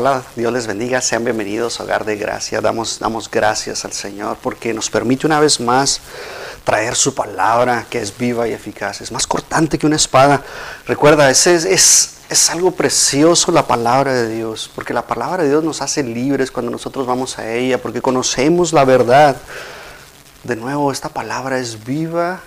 Hola, 0.00 0.22
Dios 0.36 0.52
les 0.52 0.68
bendiga, 0.68 1.00
sean 1.00 1.24
bienvenidos 1.24 1.80
a 1.80 1.82
Hogar 1.82 2.04
de 2.04 2.14
Gracia. 2.14 2.60
Damos, 2.60 3.00
damos 3.00 3.28
gracias 3.28 3.84
al 3.84 3.92
Señor 3.92 4.36
porque 4.40 4.72
nos 4.72 4.88
permite 4.90 5.26
una 5.26 5.40
vez 5.40 5.58
más 5.58 6.00
traer 6.62 6.94
su 6.94 7.16
palabra 7.16 7.84
que 7.90 8.00
es 8.00 8.16
viva 8.16 8.46
y 8.46 8.52
eficaz. 8.52 9.00
Es 9.00 9.10
más 9.10 9.26
cortante 9.26 9.76
que 9.76 9.86
una 9.86 9.96
espada. 9.96 10.40
Recuerda, 10.86 11.28
es, 11.28 11.48
es, 11.48 12.10
es 12.30 12.50
algo 12.50 12.70
precioso 12.70 13.50
la 13.50 13.66
palabra 13.66 14.14
de 14.14 14.36
Dios, 14.36 14.70
porque 14.72 14.94
la 14.94 15.04
palabra 15.04 15.42
de 15.42 15.48
Dios 15.48 15.64
nos 15.64 15.82
hace 15.82 16.04
libres 16.04 16.52
cuando 16.52 16.70
nosotros 16.70 17.04
vamos 17.04 17.36
a 17.40 17.52
ella, 17.52 17.82
porque 17.82 18.00
conocemos 18.00 18.72
la 18.72 18.84
verdad. 18.84 19.34
De 20.44 20.54
nuevo, 20.54 20.92
esta 20.92 21.08
palabra 21.08 21.58
es 21.58 21.84
viva 21.84 22.38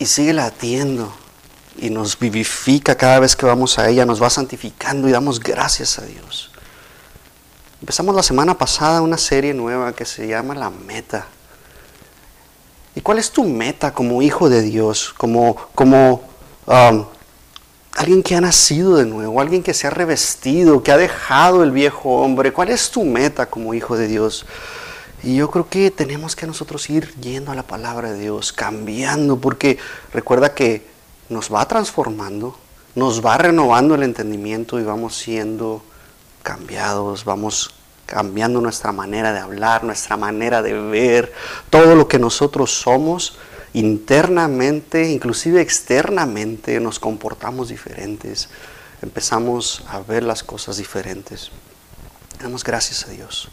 y 0.00 0.06
sigue 0.06 0.32
latiendo 0.32 1.14
y 1.76 1.90
nos 1.90 2.18
vivifica 2.18 2.96
cada 2.96 3.18
vez 3.20 3.36
que 3.36 3.46
vamos 3.46 3.78
a 3.78 3.88
ella, 3.88 4.06
nos 4.06 4.22
va 4.22 4.30
santificando 4.30 5.08
y 5.08 5.12
damos 5.12 5.40
gracias 5.40 5.98
a 5.98 6.02
Dios. 6.02 6.50
Empezamos 7.80 8.14
la 8.14 8.22
semana 8.22 8.56
pasada 8.56 9.02
una 9.02 9.18
serie 9.18 9.52
nueva 9.52 9.92
que 9.92 10.04
se 10.04 10.26
llama 10.26 10.54
La 10.54 10.70
Meta. 10.70 11.26
¿Y 12.94 13.00
cuál 13.00 13.18
es 13.18 13.30
tu 13.30 13.44
meta 13.44 13.92
como 13.92 14.22
hijo 14.22 14.48
de 14.48 14.62
Dios? 14.62 15.12
Como, 15.16 15.56
como 15.74 16.22
um, 16.66 17.04
alguien 17.92 18.22
que 18.22 18.36
ha 18.36 18.40
nacido 18.40 18.96
de 18.96 19.04
nuevo, 19.04 19.40
alguien 19.40 19.62
que 19.62 19.74
se 19.74 19.86
ha 19.86 19.90
revestido, 19.90 20.82
que 20.82 20.92
ha 20.92 20.96
dejado 20.96 21.64
el 21.64 21.72
viejo 21.72 22.22
hombre. 22.22 22.52
¿Cuál 22.52 22.70
es 22.70 22.90
tu 22.90 23.04
meta 23.04 23.46
como 23.46 23.74
hijo 23.74 23.96
de 23.96 24.06
Dios? 24.06 24.46
Y 25.24 25.36
yo 25.36 25.50
creo 25.50 25.68
que 25.68 25.90
tenemos 25.90 26.36
que 26.36 26.46
nosotros 26.46 26.88
ir 26.88 27.12
yendo 27.20 27.50
a 27.50 27.54
la 27.54 27.64
palabra 27.64 28.12
de 28.12 28.20
Dios, 28.20 28.52
cambiando, 28.52 29.38
porque 29.38 29.78
recuerda 30.12 30.54
que 30.54 30.93
nos 31.34 31.52
va 31.52 31.66
transformando, 31.66 32.56
nos 32.94 33.24
va 33.24 33.36
renovando 33.36 33.96
el 33.96 34.04
entendimiento 34.04 34.78
y 34.78 34.84
vamos 34.84 35.16
siendo 35.16 35.82
cambiados, 36.44 37.24
vamos 37.24 37.74
cambiando 38.06 38.60
nuestra 38.60 38.92
manera 38.92 39.32
de 39.32 39.40
hablar, 39.40 39.82
nuestra 39.82 40.16
manera 40.16 40.62
de 40.62 40.72
ver, 40.72 41.32
todo 41.70 41.96
lo 41.96 42.06
que 42.06 42.20
nosotros 42.20 42.70
somos 42.70 43.36
internamente, 43.72 45.10
inclusive 45.10 45.60
externamente, 45.60 46.78
nos 46.78 47.00
comportamos 47.00 47.68
diferentes, 47.68 48.48
empezamos 49.02 49.82
a 49.88 49.98
ver 50.00 50.22
las 50.22 50.44
cosas 50.44 50.76
diferentes. 50.76 51.50
Damos 52.40 52.62
gracias 52.62 53.06
a 53.06 53.10
Dios. 53.10 53.48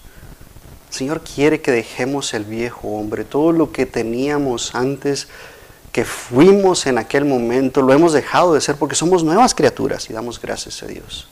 El 0.89 0.95
Señor 0.95 1.21
quiere 1.21 1.61
que 1.61 1.71
dejemos 1.71 2.35
el 2.35 2.43
viejo 2.43 2.89
hombre, 2.89 3.23
todo 3.23 3.51
lo 3.51 3.71
que 3.71 3.87
teníamos 3.87 4.75
antes 4.75 5.29
que 5.91 6.05
fuimos 6.05 6.85
en 6.85 6.97
aquel 6.97 7.25
momento, 7.25 7.81
lo 7.81 7.93
hemos 7.93 8.13
dejado 8.13 8.53
de 8.53 8.61
ser 8.61 8.77
porque 8.77 8.95
somos 8.95 9.23
nuevas 9.23 9.53
criaturas 9.53 10.09
y 10.09 10.13
damos 10.13 10.39
gracias 10.39 10.81
a 10.83 10.87
Dios. 10.87 11.27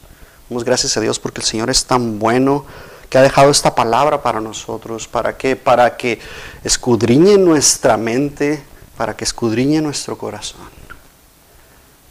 Damos 0.49 0.63
gracias 0.63 0.97
a 0.97 1.01
Dios 1.01 1.19
porque 1.19 1.41
el 1.41 1.47
Señor 1.47 1.69
es 1.69 1.85
tan 1.85 2.19
bueno 2.19 2.65
que 3.09 3.17
ha 3.17 3.21
dejado 3.21 3.49
esta 3.49 3.73
palabra 3.73 4.21
para 4.21 4.41
nosotros. 4.41 5.07
¿Para 5.07 5.37
qué? 5.37 5.55
Para 5.55 5.95
que 5.95 6.19
escudriñe 6.63 7.37
nuestra 7.37 7.97
mente, 7.97 8.63
para 8.97 9.15
que 9.15 9.23
escudriñe 9.23 9.81
nuestro 9.81 10.17
corazón. 10.17 10.67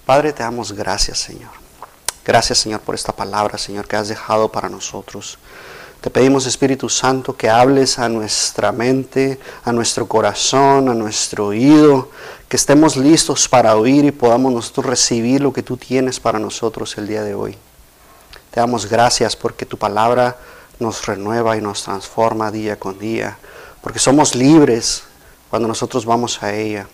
Padre, 0.07 0.33
te 0.33 0.43
damos 0.43 0.73
gracias, 0.73 1.19
Señor. 1.19 1.51
Gracias, 2.25 2.59
Señor, 2.59 2.81
por 2.81 2.95
esta 2.95 3.13
palabra, 3.13 3.59
Señor, 3.59 3.87
que 3.87 3.97
has 3.97 4.09
dejado 4.09 4.51
para 4.51 4.69
nosotros. 4.69 5.39
Te 6.01 6.11
pedimos, 6.11 6.47
Espíritu 6.47 6.89
Santo, 6.89 7.37
que 7.37 7.51
hables 7.51 7.99
a 7.99 8.09
nuestra 8.09 8.71
mente, 8.71 9.41
a 9.65 9.73
nuestro 9.73 10.07
corazón, 10.07 10.89
a 10.89 10.95
nuestro 10.95 11.47
oído, 11.49 12.11
que 12.49 12.57
estemos 12.57 12.97
listos 12.97 13.49
para 13.49 13.75
oír 13.75 14.05
y 14.05 14.13
podamos 14.13 14.53
nosotros 14.53 14.87
recibir 14.87 15.41
lo 15.41 15.53
que 15.53 15.65
tú 15.65 15.77
tienes 15.77 16.21
para 16.21 16.39
nosotros 16.39 16.97
el 16.99 17.09
día 17.09 17.25
de 17.25 17.35
hoy. 17.35 17.59
Te 18.53 18.61
damos 18.61 18.87
gracias 18.87 19.35
porque 19.35 19.67
tu 19.67 19.77
palabra 19.77 20.37
nos 20.79 21.05
renueva 21.05 21.57
y 21.57 21.61
nos 21.61 21.83
transforma 21.83 22.53
día 22.53 22.79
con 22.79 23.01
día, 23.01 23.37
porque 23.83 23.99
somos 23.99 24.37
libres 24.37 25.03
cuando 25.51 25.67
nosotros 25.67 26.07
vamos 26.07 26.41
a 26.45 26.55
ella, 26.55 26.87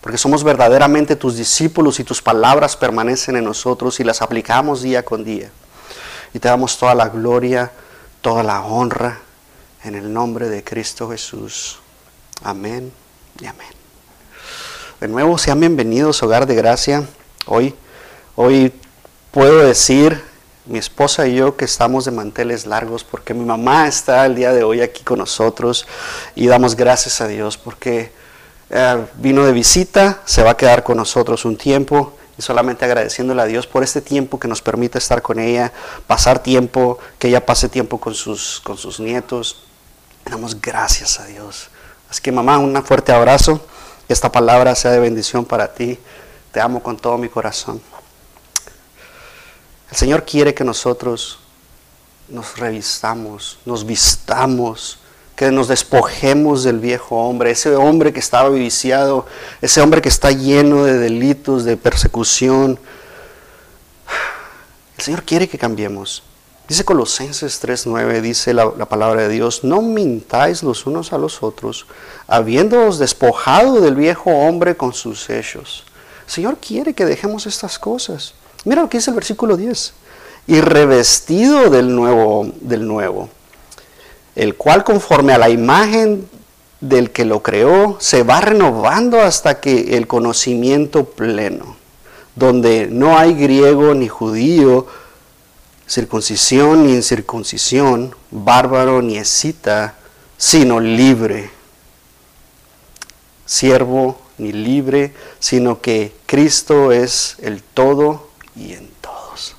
porque 0.00 0.16
somos 0.16 0.42
verdaderamente 0.42 1.14
tus 1.14 1.36
discípulos 1.36 2.00
y 2.00 2.04
tus 2.04 2.22
palabras 2.22 2.74
permanecen 2.74 3.36
en 3.36 3.44
nosotros 3.44 4.00
y 4.00 4.04
las 4.04 4.22
aplicamos 4.22 4.80
día 4.80 5.04
con 5.04 5.24
día. 5.24 5.50
Y 6.32 6.38
te 6.38 6.48
damos 6.48 6.78
toda 6.78 6.94
la 6.94 7.10
gloria 7.10 7.70
toda 8.26 8.42
la 8.42 8.60
honra 8.62 9.20
en 9.84 9.94
el 9.94 10.12
nombre 10.12 10.48
de 10.48 10.64
Cristo 10.64 11.08
Jesús. 11.08 11.78
Amén 12.42 12.92
y 13.40 13.46
amén. 13.46 13.68
De 15.00 15.06
nuevo, 15.06 15.38
sean 15.38 15.60
bienvenidos, 15.60 16.24
hogar 16.24 16.44
de 16.44 16.56
gracia. 16.56 17.06
Hoy, 17.46 17.72
hoy 18.34 18.72
puedo 19.30 19.60
decir, 19.60 20.20
mi 20.64 20.80
esposa 20.80 21.28
y 21.28 21.36
yo, 21.36 21.56
que 21.56 21.66
estamos 21.66 22.04
de 22.04 22.10
manteles 22.10 22.66
largos 22.66 23.04
porque 23.04 23.32
mi 23.32 23.44
mamá 23.44 23.86
está 23.86 24.26
el 24.26 24.34
día 24.34 24.52
de 24.52 24.64
hoy 24.64 24.80
aquí 24.80 25.04
con 25.04 25.20
nosotros 25.20 25.86
y 26.34 26.48
damos 26.48 26.74
gracias 26.74 27.20
a 27.20 27.28
Dios 27.28 27.56
porque 27.56 28.10
eh, 28.70 29.06
vino 29.18 29.44
de 29.44 29.52
visita, 29.52 30.22
se 30.24 30.42
va 30.42 30.50
a 30.50 30.56
quedar 30.56 30.82
con 30.82 30.96
nosotros 30.96 31.44
un 31.44 31.56
tiempo 31.56 32.18
y 32.38 32.42
solamente 32.42 32.84
agradeciéndole 32.84 33.42
a 33.42 33.46
Dios 33.46 33.66
por 33.66 33.82
este 33.82 34.00
tiempo 34.00 34.38
que 34.38 34.48
nos 34.48 34.60
permite 34.60 34.98
estar 34.98 35.22
con 35.22 35.38
ella, 35.38 35.72
pasar 36.06 36.42
tiempo, 36.42 36.98
que 37.18 37.28
ella 37.28 37.44
pase 37.44 37.68
tiempo 37.68 37.98
con 37.98 38.14
sus, 38.14 38.60
con 38.60 38.76
sus 38.76 39.00
nietos. 39.00 39.64
Damos 40.24 40.60
gracias 40.60 41.18
a 41.20 41.26
Dios. 41.26 41.68
Así 42.10 42.20
que 42.20 42.32
mamá, 42.32 42.58
un 42.58 42.82
fuerte 42.84 43.12
abrazo. 43.12 43.64
Que 44.06 44.12
esta 44.12 44.30
palabra 44.30 44.74
sea 44.74 44.92
de 44.92 45.00
bendición 45.00 45.44
para 45.44 45.72
ti. 45.72 45.98
Te 46.52 46.60
amo 46.60 46.82
con 46.82 46.96
todo 46.96 47.18
mi 47.18 47.28
corazón. 47.28 47.80
El 49.90 49.96
Señor 49.96 50.24
quiere 50.24 50.54
que 50.54 50.64
nosotros 50.64 51.38
nos 52.28 52.58
revistamos, 52.58 53.58
nos 53.64 53.86
vistamos 53.86 54.98
que 55.36 55.50
nos 55.50 55.68
despojemos 55.68 56.64
del 56.64 56.80
viejo 56.80 57.16
hombre, 57.16 57.50
ese 57.50 57.76
hombre 57.76 58.12
que 58.14 58.20
estaba 58.20 58.48
viciado, 58.48 59.26
ese 59.60 59.82
hombre 59.82 60.00
que 60.00 60.08
está 60.08 60.30
lleno 60.30 60.84
de 60.84 60.98
delitos, 60.98 61.64
de 61.64 61.76
persecución. 61.76 62.80
El 64.96 65.04
Señor 65.04 65.22
quiere 65.24 65.46
que 65.46 65.58
cambiemos. 65.58 66.22
Dice 66.66 66.84
Colosenses 66.84 67.62
3:9, 67.62 68.22
dice 68.22 68.54
la, 68.54 68.72
la, 68.76 68.86
palabra 68.86 69.22
de 69.22 69.28
Dios, 69.28 69.62
no 69.62 69.82
mintáis 69.82 70.62
los 70.62 70.86
unos 70.86 71.12
a 71.12 71.18
los 71.18 71.42
otros, 71.42 71.86
habiéndoos 72.26 72.98
despojado 72.98 73.82
del 73.82 73.94
viejo 73.94 74.30
hombre 74.30 74.74
con 74.74 74.94
sus 74.94 75.28
hechos. 75.28 75.84
El 76.26 76.32
Señor 76.32 76.56
quiere 76.56 76.94
que 76.94 77.04
dejemos 77.04 77.46
estas 77.46 77.78
cosas. 77.78 78.32
Mira 78.64 78.80
lo 78.80 78.88
que 78.88 78.98
dice 78.98 79.10
el 79.10 79.16
versículo 79.16 79.56
10. 79.56 79.92
Y 80.48 80.60
revestido 80.60 81.70
del 81.70 81.94
nuevo, 81.94 82.50
del 82.60 82.86
nuevo 82.86 83.28
el 84.36 84.54
cual 84.54 84.84
conforme 84.84 85.32
a 85.32 85.38
la 85.38 85.48
imagen 85.48 86.28
del 86.80 87.10
que 87.10 87.24
lo 87.24 87.42
creó, 87.42 87.96
se 88.00 88.22
va 88.22 88.40
renovando 88.40 89.20
hasta 89.20 89.60
que 89.60 89.96
el 89.96 90.06
conocimiento 90.06 91.04
pleno, 91.04 91.76
donde 92.36 92.86
no 92.86 93.18
hay 93.18 93.32
griego 93.32 93.94
ni 93.94 94.08
judío, 94.08 94.86
circuncisión 95.88 96.86
ni 96.86 96.92
incircuncisión, 96.92 98.14
bárbaro 98.30 99.00
ni 99.00 99.16
escita, 99.16 99.94
sino 100.36 100.80
libre, 100.80 101.50
siervo 103.46 104.20
ni 104.36 104.52
libre, 104.52 105.14
sino 105.38 105.80
que 105.80 106.12
Cristo 106.26 106.92
es 106.92 107.36
el 107.40 107.62
todo 107.62 108.28
y 108.54 108.74
en 108.74 108.90
todos. 109.00 109.56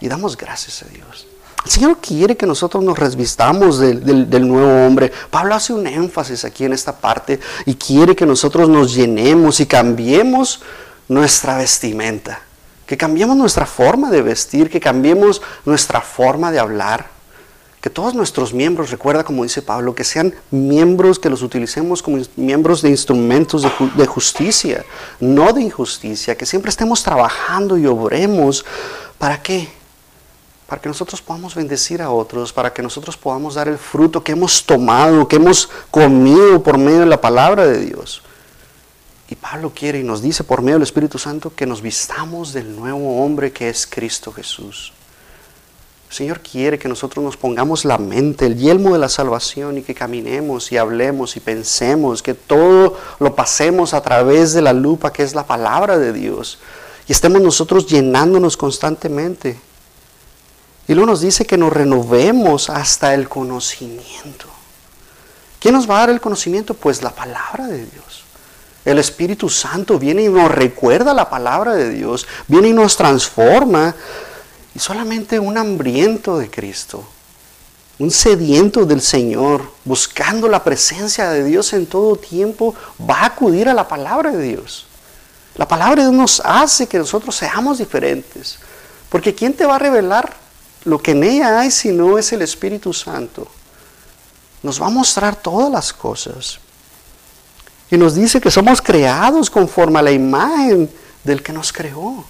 Y 0.00 0.08
damos 0.08 0.36
gracias 0.36 0.82
a 0.82 0.86
Dios. 0.86 1.26
El 1.64 1.70
Señor 1.70 1.98
quiere 1.98 2.36
que 2.36 2.46
nosotros 2.46 2.84
nos 2.84 2.98
resvistamos 2.98 3.78
del, 3.78 4.48
nuevo 4.48 4.86
hombre. 4.86 5.10
Pablo 5.30 5.54
hace 5.54 5.72
un 5.72 5.86
énfasis 5.86 6.44
aquí 6.44 6.64
en 6.66 6.74
esta 6.74 6.94
parte 6.94 7.40
y 7.64 7.74
quiere 7.74 8.14
que 8.14 8.26
nosotros 8.26 8.68
nos 8.68 8.94
llenemos 8.94 9.60
y 9.60 9.66
cambiemos 9.66 10.60
nuestra 11.08 11.56
vestimenta, 11.56 12.40
que 12.86 12.98
cambiemos 12.98 13.34
nuestra 13.36 13.64
forma 13.64 14.10
de 14.10 14.20
vestir, 14.20 14.68
que 14.68 14.78
cambiemos 14.78 15.40
nuestra 15.64 16.02
forma 16.02 16.52
de 16.52 16.58
hablar, 16.58 17.08
que 17.80 17.88
todos 17.88 18.14
nuestros 18.14 18.52
miembros, 18.52 18.90
recuerda 18.90 19.24
como 19.24 19.42
dice 19.42 19.62
Pablo, 19.62 19.94
que 19.94 20.04
sean 20.04 20.34
miembros 20.50 21.18
que 21.18 21.30
los 21.30 21.40
utilicemos 21.40 22.02
como 22.02 22.18
miembros 22.36 22.82
de 22.82 22.90
instrumentos 22.90 23.62
de, 23.96 24.06
justicia, 24.06 24.84
no 25.18 25.50
de 25.54 25.62
injusticia, 25.62 26.36
que 26.36 26.44
siempre 26.44 26.68
estemos 26.68 27.02
trabajando 27.02 27.78
y 27.78 27.86
obremos. 27.86 28.66
¿Para 29.18 29.40
qué? 29.42 29.68
Para 30.74 30.82
que 30.82 30.88
nosotros 30.88 31.22
podamos 31.22 31.54
bendecir 31.54 32.02
a 32.02 32.10
otros, 32.10 32.52
para 32.52 32.72
que 32.72 32.82
nosotros 32.82 33.16
podamos 33.16 33.54
dar 33.54 33.68
el 33.68 33.78
fruto 33.78 34.24
que 34.24 34.32
hemos 34.32 34.66
tomado, 34.66 35.28
que 35.28 35.36
hemos 35.36 35.70
comido 35.88 36.60
por 36.64 36.78
medio 36.78 36.98
de 36.98 37.06
la 37.06 37.20
palabra 37.20 37.64
de 37.64 37.78
Dios. 37.78 38.22
Y 39.28 39.36
Pablo 39.36 39.70
quiere 39.72 40.00
y 40.00 40.02
nos 40.02 40.20
dice 40.20 40.42
por 40.42 40.62
medio 40.62 40.74
del 40.74 40.82
Espíritu 40.82 41.16
Santo 41.16 41.54
que 41.54 41.64
nos 41.64 41.80
vistamos 41.80 42.52
del 42.52 42.74
nuevo 42.74 43.24
hombre 43.24 43.52
que 43.52 43.68
es 43.68 43.86
Cristo 43.86 44.32
Jesús. 44.32 44.92
El 46.10 46.16
Señor 46.16 46.40
quiere 46.40 46.76
que 46.76 46.88
nosotros 46.88 47.24
nos 47.24 47.36
pongamos 47.36 47.84
la 47.84 47.98
mente, 47.98 48.44
el 48.44 48.56
yelmo 48.56 48.94
de 48.94 48.98
la 48.98 49.08
salvación 49.08 49.78
y 49.78 49.82
que 49.82 49.94
caminemos 49.94 50.72
y 50.72 50.76
hablemos 50.76 51.36
y 51.36 51.40
pensemos, 51.40 52.20
que 52.20 52.34
todo 52.34 52.98
lo 53.20 53.36
pasemos 53.36 53.94
a 53.94 54.02
través 54.02 54.52
de 54.54 54.62
la 54.62 54.72
lupa 54.72 55.12
que 55.12 55.22
es 55.22 55.36
la 55.36 55.46
palabra 55.46 55.98
de 55.98 56.12
Dios 56.12 56.58
y 57.06 57.12
estemos 57.12 57.40
nosotros 57.40 57.86
llenándonos 57.86 58.56
constantemente 58.56 59.56
Y 60.86 60.94
luego 60.94 61.10
nos 61.10 61.20
dice 61.20 61.46
que 61.46 61.56
nos 61.56 61.72
renovemos 61.72 62.68
hasta 62.68 63.14
el 63.14 63.28
conocimiento. 63.28 64.46
¿Quién 65.58 65.74
nos 65.74 65.88
va 65.88 65.96
a 65.96 66.00
dar 66.00 66.10
el 66.10 66.20
conocimiento? 66.20 66.74
Pues 66.74 67.02
la 67.02 67.10
palabra 67.10 67.66
de 67.66 67.86
Dios. 67.86 68.24
El 68.84 68.98
Espíritu 68.98 69.48
Santo 69.48 69.98
viene 69.98 70.24
y 70.24 70.28
nos 70.28 70.50
recuerda 70.50 71.14
la 71.14 71.30
palabra 71.30 71.72
de 71.72 71.88
Dios, 71.88 72.26
viene 72.46 72.68
y 72.68 72.72
nos 72.74 72.98
transforma. 72.98 73.94
Y 74.74 74.78
solamente 74.78 75.38
un 75.38 75.56
hambriento 75.56 76.36
de 76.36 76.50
Cristo, 76.50 77.02
un 77.98 78.10
sediento 78.10 78.84
del 78.84 79.00
Señor, 79.00 79.70
buscando 79.84 80.48
la 80.48 80.62
presencia 80.62 81.30
de 81.30 81.44
Dios 81.44 81.72
en 81.72 81.86
todo 81.86 82.16
tiempo, 82.16 82.74
va 83.00 83.20
a 83.20 83.26
acudir 83.26 83.68
a 83.68 83.74
la 83.74 83.88
palabra 83.88 84.32
de 84.32 84.42
Dios. 84.42 84.86
La 85.56 85.66
palabra 85.66 86.02
de 86.02 86.10
Dios 86.10 86.20
nos 86.20 86.42
hace 86.44 86.86
que 86.86 86.98
nosotros 86.98 87.34
seamos 87.34 87.78
diferentes. 87.78 88.58
Porque 89.08 89.34
¿quién 89.34 89.54
te 89.54 89.64
va 89.64 89.76
a 89.76 89.78
revelar 89.78 90.43
lo 90.84 91.00
que 91.00 91.12
en 91.12 91.24
ella 91.24 91.60
hay 91.60 91.70
si 91.70 91.90
no 91.92 92.18
es 92.18 92.32
el 92.32 92.42
Espíritu 92.42 92.92
Santo? 92.92 93.46
Nos 94.62 94.80
va 94.80 94.86
a 94.86 94.90
mostrar 94.90 95.36
todas 95.36 95.70
las 95.70 95.92
cosas. 95.92 96.58
Y 97.90 97.96
nos 97.96 98.14
dice 98.14 98.40
que 98.40 98.50
somos 98.50 98.80
creados 98.80 99.50
conforme 99.50 99.98
a 99.98 100.02
la 100.02 100.12
imagen 100.12 100.90
del 101.22 101.42
que 101.42 101.52
nos 101.52 101.72
creó. 101.72 102.24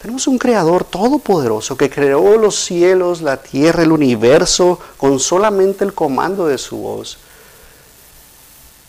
Tenemos 0.00 0.26
un 0.26 0.38
creador 0.38 0.84
todopoderoso 0.84 1.76
que 1.76 1.90
creó 1.90 2.38
los 2.38 2.64
cielos, 2.64 3.20
la 3.20 3.36
tierra, 3.36 3.82
el 3.82 3.92
universo 3.92 4.78
con 4.96 5.20
solamente 5.20 5.84
el 5.84 5.92
comando 5.92 6.46
de 6.46 6.56
su 6.56 6.78
voz. 6.78 7.18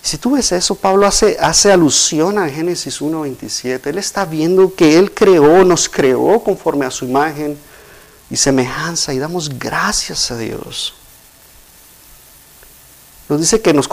Si 0.02 0.18
tú 0.18 0.32
ves 0.32 0.52
eso, 0.52 0.76
Pablo 0.76 1.06
hace, 1.06 1.38
hace 1.40 1.72
alusión 1.72 2.40
a 2.40 2.48
Génesis 2.48 3.02
1.27. 3.02 3.88
Él 3.88 3.98
está 3.98 4.26
viendo 4.26 4.74
que 4.74 4.98
Él 4.98 5.14
creó, 5.14 5.64
nos 5.66 5.90
creó 5.90 6.42
conforme 6.44 6.86
a 6.86 6.92
su 6.92 7.06
imagen 7.06 7.58
y 8.32 8.38
semejanza 8.38 9.14
y 9.14 9.20
damos 9.20 9.60
gracias 9.60 10.32
a 10.32 10.38
Dios. 10.38 10.94
Nos 13.28 13.40
dice 13.40 13.62
que 13.62 13.74
nos, 13.74 13.88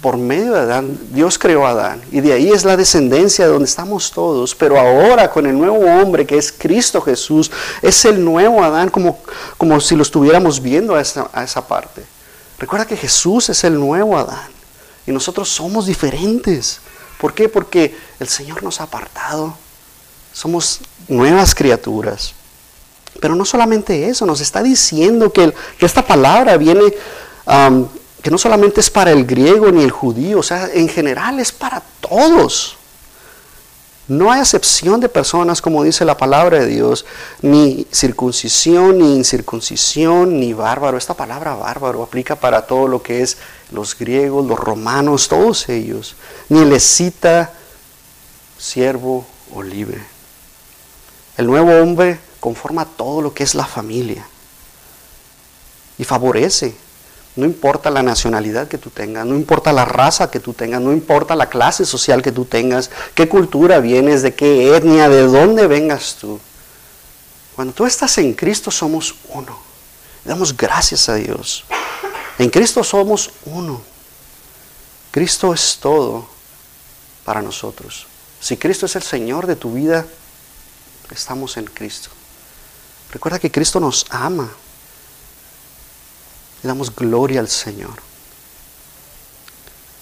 por 0.00 0.16
medio 0.16 0.52
de 0.52 0.60
Adán, 0.60 0.98
Dios 1.10 1.38
creó 1.38 1.66
a 1.66 1.70
Adán. 1.70 2.02
Y 2.12 2.20
de 2.20 2.32
ahí 2.32 2.50
es 2.50 2.64
la 2.64 2.76
descendencia 2.76 3.44
de 3.44 3.52
donde 3.52 3.68
estamos 3.68 4.10
todos. 4.12 4.54
Pero 4.54 4.78
ahora 4.78 5.30
con 5.30 5.46
el 5.46 5.56
nuevo 5.58 5.78
hombre 5.78 6.26
que 6.26 6.36
es 6.36 6.52
Cristo 6.52 7.00
Jesús, 7.00 7.50
es 7.82 8.04
el 8.04 8.24
nuevo 8.24 8.62
Adán 8.62 8.88
como, 8.88 9.18
como 9.56 9.80
si 9.80 9.96
lo 9.96 10.02
estuviéramos 10.02 10.60
viendo 10.60 10.94
a 10.94 11.00
esa, 11.00 11.28
a 11.32 11.42
esa 11.42 11.66
parte. 11.66 12.04
Recuerda 12.58 12.86
que 12.86 12.96
Jesús 12.96 13.48
es 13.48 13.64
el 13.64 13.78
nuevo 13.78 14.16
Adán. 14.16 14.50
Y 15.06 15.12
nosotros 15.12 15.48
somos 15.48 15.86
diferentes. 15.86 16.80
¿Por 17.18 17.32
qué? 17.34 17.48
Porque 17.48 17.96
el 18.20 18.28
Señor 18.28 18.62
nos 18.62 18.80
ha 18.80 18.84
apartado. 18.84 19.56
Somos 20.32 20.80
nuevas 21.08 21.54
criaturas. 21.54 22.34
Pero 23.20 23.34
no 23.34 23.44
solamente 23.44 24.08
eso, 24.08 24.26
nos 24.26 24.40
está 24.40 24.62
diciendo 24.62 25.32
que, 25.32 25.52
esta 25.80 26.06
palabra 26.06 26.56
viene 26.56 26.82
que 28.22 28.30
no 28.30 28.38
solamente 28.38 28.80
es 28.80 28.90
para 28.90 29.12
el 29.12 29.24
griego 29.24 29.70
ni 29.70 29.84
el 29.84 29.92
judío, 29.92 30.40
o 30.40 30.42
sea, 30.42 30.68
en 30.72 30.88
general 30.88 31.38
es 31.38 31.52
para 31.52 31.80
todos. 32.00 32.76
No 34.08 34.30
hay 34.30 34.40
excepción 34.40 35.00
de 35.00 35.08
personas, 35.08 35.60
como 35.60 35.82
dice 35.82 36.04
la 36.04 36.16
palabra 36.16 36.60
de 36.60 36.66
Dios, 36.66 37.04
ni 37.42 37.86
circuncisión, 37.92 38.98
ni 38.98 39.16
incircuncisión, 39.16 40.38
ni 40.38 40.52
bárbaro. 40.52 40.96
Esta 40.96 41.14
palabra 41.14 41.54
bárbaro 41.54 42.04
aplica 42.04 42.36
para 42.36 42.66
todo 42.66 42.86
lo 42.86 43.02
que 43.02 43.22
es 43.22 43.36
los 43.72 43.98
griegos, 43.98 44.46
los 44.46 44.58
romanos, 44.58 45.26
todos 45.26 45.68
ellos. 45.68 46.14
Ni 46.48 46.64
lecita, 46.64 47.52
siervo 48.58 49.26
o 49.52 49.62
libre. 49.62 50.15
El 51.36 51.46
nuevo 51.46 51.70
hombre 51.80 52.18
conforma 52.40 52.84
todo 52.84 53.20
lo 53.20 53.34
que 53.34 53.42
es 53.42 53.54
la 53.54 53.66
familia 53.66 54.26
y 55.98 56.04
favorece 56.04 56.74
no 57.36 57.44
importa 57.44 57.90
la 57.90 58.02
nacionalidad 58.02 58.66
que 58.66 58.78
tú 58.78 58.88
tengas, 58.88 59.26
no 59.26 59.34
importa 59.34 59.70
la 59.70 59.84
raza 59.84 60.30
que 60.30 60.40
tú 60.40 60.54
tengas, 60.54 60.80
no 60.80 60.92
importa 60.92 61.36
la 61.36 61.50
clase 61.50 61.84
social 61.84 62.22
que 62.22 62.32
tú 62.32 62.46
tengas, 62.46 62.90
qué 63.14 63.28
cultura 63.28 63.78
vienes, 63.78 64.22
de 64.22 64.34
qué 64.34 64.74
etnia, 64.74 65.10
de 65.10 65.26
dónde 65.26 65.66
vengas 65.66 66.16
tú. 66.18 66.40
Cuando 67.54 67.74
tú 67.74 67.84
estás 67.84 68.16
en 68.16 68.32
Cristo 68.32 68.70
somos 68.70 69.14
uno. 69.28 69.58
Damos 70.24 70.56
gracias 70.56 71.10
a 71.10 71.14
Dios. 71.14 71.64
En 72.38 72.48
Cristo 72.48 72.82
somos 72.82 73.30
uno. 73.44 73.82
Cristo 75.10 75.52
es 75.52 75.78
todo 75.78 76.26
para 77.22 77.42
nosotros. 77.42 78.06
Si 78.40 78.56
Cristo 78.56 78.86
es 78.86 78.96
el 78.96 79.02
Señor 79.02 79.46
de 79.46 79.56
tu 79.56 79.74
vida, 79.74 80.06
estamos 81.14 81.56
en 81.56 81.64
Cristo. 81.66 82.10
Recuerda 83.12 83.38
que 83.38 83.50
Cristo 83.50 83.80
nos 83.80 84.06
ama 84.10 84.50
damos 86.66 86.94
gloria 86.94 87.40
al 87.40 87.48
Señor. 87.48 87.94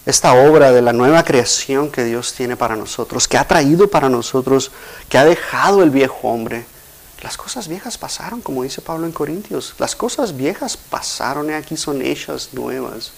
Esta 0.07 0.35
obra 0.35 0.73
de 0.73 0.83
la 0.83 0.93
nueva 0.93 1.23
creación 1.23 1.91
que 1.91 2.05
Dios 2.05 2.35
tiene 2.35 2.57
para 2.57 2.77
nosotros, 2.77 3.27
que 3.27 3.39
ha 3.39 3.49
traído 3.49 3.89
para 3.89 4.09
nosotros, 4.09 4.71
que 5.09 5.17
ha 5.17 5.25
dejado 5.25 5.83
el 5.83 5.91
viejo 5.91 6.29
hombre. 6.29 6.67
Las 7.23 7.39
cosas 7.39 7.69
viejas 7.69 7.97
pasaron, 7.97 8.43
como 8.43 8.65
dice 8.65 8.83
Pablo 8.83 9.07
en 9.07 9.13
Corintios. 9.13 9.75
Las 9.79 9.97
cosas 9.97 10.37
viejas 10.37 10.77
pasaron 10.77 11.49
y 11.49 11.55
aquí 11.55 11.77
son 11.79 12.03
hechas 12.03 12.51
nuevas. 12.53 13.13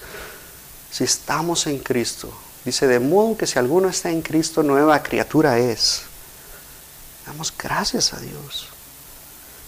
Si 0.89 1.03
estamos 1.03 1.67
en 1.67 1.79
Cristo, 1.79 2.31
dice, 2.63 2.87
de 2.87 3.01
modo 3.01 3.35
que 3.35 3.47
si 3.47 3.59
alguno 3.59 3.89
está 3.89 4.09
en 4.09 4.21
Cristo, 4.21 4.63
nueva 4.63 5.03
criatura 5.03 5.59
es. 5.59 6.03
Damos 7.27 7.53
gracias 7.57 8.13
a 8.13 8.19
Dios. 8.19 8.69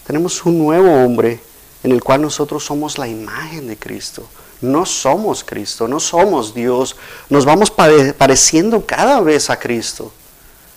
Tenemos 0.06 0.44
un 0.46 0.58
nuevo 0.58 1.04
hombre 1.04 1.40
en 1.82 1.92
el 1.92 2.02
cual 2.02 2.22
nosotros 2.22 2.64
somos 2.64 2.96
la 2.96 3.06
imagen 3.06 3.68
de 3.68 3.76
Cristo. 3.76 4.26
No 4.62 4.86
somos 4.86 5.44
Cristo, 5.44 5.86
no 5.86 6.00
somos 6.00 6.54
Dios. 6.54 6.96
Nos 7.28 7.44
vamos 7.44 7.70
pareciendo 7.70 8.84
cada 8.86 9.20
vez 9.20 9.50
a 9.50 9.58
Cristo. 9.58 10.10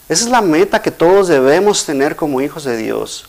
Esa 0.10 0.26
es 0.26 0.30
la 0.30 0.42
meta 0.42 0.82
que 0.82 0.92
todos 0.92 1.30
debemos 1.30 1.86
tener 1.86 2.18
como 2.18 2.42
hijos 2.42 2.66
de 2.66 2.76
Dios. 2.76 3.26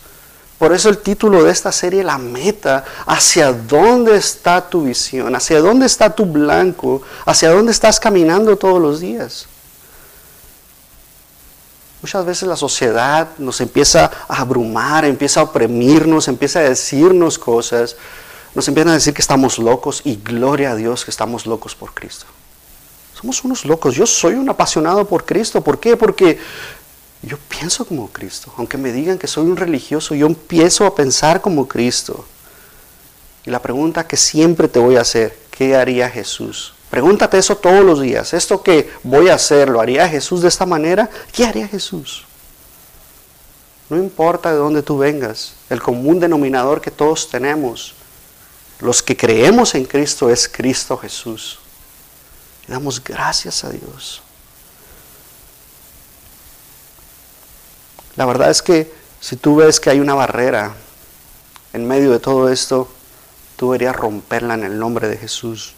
Por 0.57 0.73
eso 0.73 0.89
el 0.89 0.97
título 0.97 1.43
de 1.43 1.51
esta 1.51 1.71
serie, 1.71 2.03
la 2.03 2.17
meta, 2.17 2.83
hacia 3.05 3.51
dónde 3.51 4.17
está 4.17 4.69
tu 4.69 4.83
visión, 4.83 5.33
hacia 5.35 5.61
dónde 5.61 5.85
está 5.85 6.13
tu 6.13 6.25
blanco, 6.25 7.01
hacia 7.25 7.51
dónde 7.51 7.71
estás 7.71 7.99
caminando 7.99 8.57
todos 8.57 8.81
los 8.81 8.99
días. 8.99 9.47
Muchas 12.05 12.23
veces 12.23 12.47
la 12.47 12.55
sociedad 12.55 13.29
nos 13.39 13.61
empieza 13.61 14.11
a 14.27 14.41
abrumar, 14.41 15.05
empieza 15.05 15.39
a 15.39 15.43
oprimirnos, 15.43 16.27
empieza 16.27 16.59
a 16.59 16.69
decirnos 16.69 17.39
cosas, 17.39 17.95
nos 18.53 18.67
empiezan 18.67 18.91
a 18.91 18.93
decir 18.93 19.11
que 19.11 19.23
estamos 19.23 19.57
locos 19.57 20.01
y 20.03 20.17
gloria 20.17 20.69
a 20.69 20.75
Dios 20.75 21.03
que 21.03 21.09
estamos 21.09 21.47
locos 21.47 21.73
por 21.73 21.95
Cristo. 21.95 22.27
Somos 23.19 23.43
unos 23.43 23.65
locos. 23.65 23.95
Yo 23.95 24.05
soy 24.05 24.35
un 24.35 24.47
apasionado 24.47 25.05
por 25.05 25.25
Cristo. 25.25 25.61
¿Por 25.61 25.79
qué? 25.79 25.97
Porque 25.97 26.37
yo 27.23 27.39
pienso 27.49 27.85
como 27.85 28.07
Cristo. 28.09 28.53
Aunque 28.57 28.77
me 28.77 28.91
digan 28.91 29.17
que 29.17 29.25
soy 29.25 29.47
un 29.47 29.57
religioso, 29.57 30.13
yo 30.13 30.27
empiezo 30.27 30.85
a 30.85 30.93
pensar 30.93 31.41
como 31.41 31.67
Cristo. 31.67 32.23
Y 33.47 33.49
la 33.49 33.63
pregunta 33.63 34.05
que 34.05 34.15
siempre 34.15 34.67
te 34.67 34.77
voy 34.77 34.97
a 34.97 35.01
hacer, 35.01 35.35
¿qué 35.49 35.75
haría 35.75 36.07
Jesús? 36.07 36.74
Pregúntate 36.95 37.37
eso 37.37 37.57
todos 37.57 37.83
los 37.83 37.99
días. 37.99 38.33
¿Esto 38.33 38.63
que 38.63 38.89
voy 39.03 39.27
a 39.27 39.33
hacer 39.33 39.67
lo 39.67 39.81
haría 39.81 40.07
Jesús 40.07 40.41
de 40.41 40.47
esta 40.47 40.65
manera? 40.65 41.09
¿Qué 41.33 41.45
haría 41.45 41.67
Jesús? 41.67 42.23
No 43.89 43.97
importa 43.97 44.53
de 44.53 44.55
dónde 44.55 44.81
tú 44.81 44.97
vengas, 44.97 45.55
el 45.69 45.81
común 45.81 46.21
denominador 46.21 46.79
que 46.79 46.91
todos 46.91 47.29
tenemos, 47.29 47.95
los 48.79 49.03
que 49.03 49.17
creemos 49.17 49.75
en 49.75 49.83
Cristo 49.83 50.29
es 50.29 50.47
Cristo 50.47 50.95
Jesús. 50.95 51.59
Damos 52.65 53.03
gracias 53.03 53.65
a 53.65 53.71
Dios. 53.71 54.21
La 58.15 58.25
verdad 58.25 58.51
es 58.51 58.61
que 58.61 58.89
si 59.19 59.35
tú 59.35 59.57
ves 59.57 59.81
que 59.81 59.89
hay 59.89 59.99
una 59.99 60.13
barrera 60.13 60.73
en 61.73 61.85
medio 61.85 62.13
de 62.13 62.19
todo 62.19 62.47
esto, 62.47 62.87
tú 63.57 63.73
deberías 63.73 63.97
romperla 63.97 64.53
en 64.53 64.63
el 64.63 64.79
nombre 64.79 65.09
de 65.09 65.17
Jesús. 65.17 65.75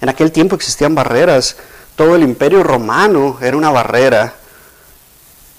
En 0.00 0.08
aquel 0.08 0.32
tiempo 0.32 0.56
existían 0.56 0.94
barreras. 0.94 1.56
Todo 1.96 2.14
el 2.14 2.22
imperio 2.22 2.62
romano 2.62 3.38
era 3.40 3.56
una 3.56 3.70
barrera. 3.70 4.34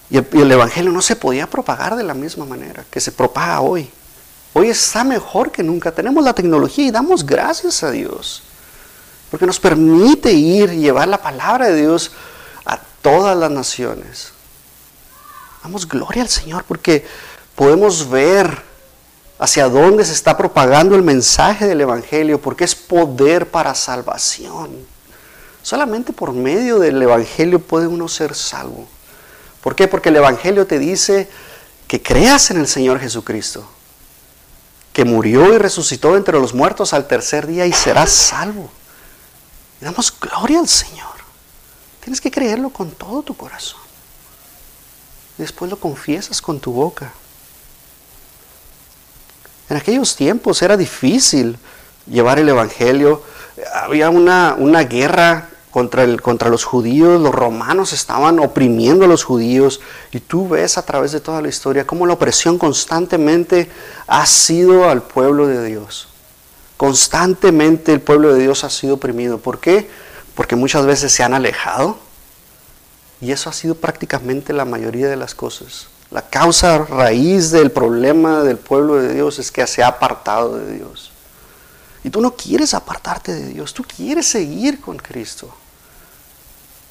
Y 0.10 0.18
el, 0.18 0.52
Evangelio 0.52 0.92
no 0.92 1.02
se 1.02 1.16
podía 1.16 1.48
propagar 1.48 1.96
de 1.96 2.04
la 2.04 2.14
misma 2.14 2.46
manera 2.46 2.84
que 2.90 3.00
se 3.00 3.12
propaga 3.12 3.62
hoy. 3.62 3.90
Hoy 4.54 4.70
está 4.70 5.04
mejor 5.04 5.52
que 5.52 5.62
nunca. 5.62 5.92
Tenemos 5.92 6.24
la 6.24 6.34
tecnología 6.34 6.86
y 6.86 6.92
damos 6.92 7.26
gracias 7.26 7.84
a 7.84 7.92
Dios. 7.92 8.42
Porque 9.30 9.46
nos 9.46 9.60
permite 9.60 10.32
ir 10.32 10.74
y 10.74 10.80
llevar 10.80 11.08
la 11.08 11.22
palabra 11.22 11.68
de 11.68 11.82
Dios 11.82 12.12
a 12.66 12.80
todas 13.02 13.38
las 13.38 13.52
naciones. 13.52 14.32
Damos 15.62 15.88
gloria 15.88 16.24
al 16.24 16.30
Señor 16.30 16.64
porque 16.64 17.06
podemos 17.54 18.10
ver 18.10 18.69
hacia 19.40 19.70
dónde 19.70 20.04
se 20.04 20.12
está 20.12 20.38
propagando 20.38 20.96
el 20.96 21.02
mensaje 21.02 21.66
del 21.66 21.80
Evangelio, 21.80 22.42
porque 22.42 22.66
es 22.66 22.76
poder 22.76 23.50
para 23.50 23.74
salvación. 23.74 24.70
Solamente 25.64 26.12
por 26.12 26.34
medio 26.34 26.78
del 26.78 27.02
Evangelio 27.02 27.60
puede 27.60 27.88
uno 27.88 28.10
ser 28.10 28.36
salvo. 28.36 28.86
¿Por 29.62 29.76
qué? 29.76 29.88
Porque 29.88 30.10
el 30.10 30.18
Evangelio 30.18 30.68
te 30.68 30.78
dice 30.78 31.30
que 31.88 32.02
creas 32.02 32.52
en 32.52 32.58
el 32.58 32.68
Señor 32.68 33.00
Jesucristo, 33.00 33.66
que 34.92 35.06
murió 35.06 35.54
y 35.54 35.58
resucitó 35.58 36.18
entre 36.18 36.38
los 36.38 36.54
muertos 36.54 36.94
al 36.94 37.08
tercer 37.08 37.48
día 37.48 37.66
y 37.66 37.72
serás 37.72 38.12
salvo. 38.12 38.70
Damos 39.80 40.14
gloria 40.20 40.60
al 40.60 40.68
Señor. 40.68 41.08
Tienes 42.02 42.20
que 42.20 42.32
creerlo 42.32 42.70
con 42.70 42.92
todo 42.92 43.22
tu 43.22 43.36
corazón. 43.36 43.80
Después 45.38 45.72
lo 45.72 45.80
confiesas 45.80 46.42
con 46.42 46.60
tu 46.60 46.74
boca. 46.74 47.14
En 49.70 49.78
aquellos 49.78 50.16
tiempos 50.16 50.62
era 50.62 50.78
difícil 50.78 51.58
llevar 52.08 52.40
el 52.40 52.50
Evangelio. 52.50 53.22
Había 53.74 54.10
una, 54.10 54.56
una 54.58 54.84
guerra 54.84 55.50
contra, 55.72 56.04
el, 56.04 56.22
contra 56.22 56.50
los 56.50 56.64
judíos, 56.64 57.22
los 57.22 57.34
romanos 57.34 57.94
estaban 57.94 58.40
oprimiendo 58.40 59.06
a 59.06 59.08
los 59.08 59.24
judíos 59.24 59.82
y 60.12 60.20
tú 60.20 60.48
ves 60.50 60.78
a 60.78 60.82
través 60.84 61.12
de 61.12 61.20
toda 61.20 61.42
la 61.42 61.48
historia 61.48 61.86
cómo 61.86 62.08
la 62.08 62.14
opresión 62.14 62.58
constantemente 62.58 63.70
ha 64.08 64.26
sido 64.26 64.90
al 64.90 65.04
pueblo 65.04 65.48
de 65.48 65.64
Dios. 65.64 66.08
Constantemente 66.78 67.92
el 67.92 68.02
pueblo 68.02 68.34
de 68.34 68.42
Dios 68.42 68.64
ha 68.64 68.70
sido 68.70 68.96
oprimido. 68.96 69.38
¿Por 69.38 69.60
qué? 69.60 69.90
Porque 70.34 70.56
muchas 70.56 70.86
veces 70.86 71.12
se 71.12 71.24
han 71.24 71.34
alejado 71.34 72.00
y 73.22 73.32
eso 73.32 73.50
ha 73.50 73.54
sido 73.54 73.76
prácticamente 73.76 74.54
la 74.54 74.66
mayoría 74.66 75.08
de 75.10 75.18
las 75.18 75.36
cosas. 75.36 75.88
La 76.12 76.24
causa 76.24 76.80
raíz 76.80 77.52
del 77.52 77.72
problema 77.72 78.42
del 78.42 78.58
pueblo 78.58 78.96
de 78.96 79.14
Dios 79.14 79.38
es 79.38 79.52
que 79.52 79.66
se 79.68 79.84
ha 79.84 79.88
apartado 79.88 80.58
de 80.58 80.74
Dios. 80.74 81.12
Y 82.04 82.10
tú 82.10 82.20
no 82.22 82.36
quieres 82.36 82.74
apartarte 82.74 83.34
de 83.34 83.48
Dios, 83.48 83.74
tú 83.74 83.84
quieres 83.84 84.28
seguir 84.28 84.82
con 84.82 84.98
Cristo. 84.98 85.54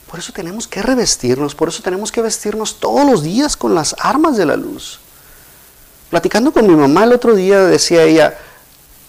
Por 0.09 0.21
eso 0.21 0.33
tenemos 0.33 0.69
que 0.69 0.83
revestirnos, 0.83 1.55
por 1.55 1.69
eso 1.69 1.83
tenemos 1.83 2.13
que 2.13 2.23
vestirnos 2.23 2.79
todos 2.79 3.05
los 3.11 3.23
días 3.23 3.57
con 3.57 3.75
las 3.75 3.97
armas 3.99 4.37
de 4.37 4.47
la 4.47 4.57
luz. 4.57 5.01
Platicando 6.11 6.53
con 6.53 6.67
mi 6.67 6.75
mamá 6.75 7.05
el 7.05 7.13
otro 7.13 7.35
día 7.35 7.61
decía 7.65 8.05
ella, 8.05 8.39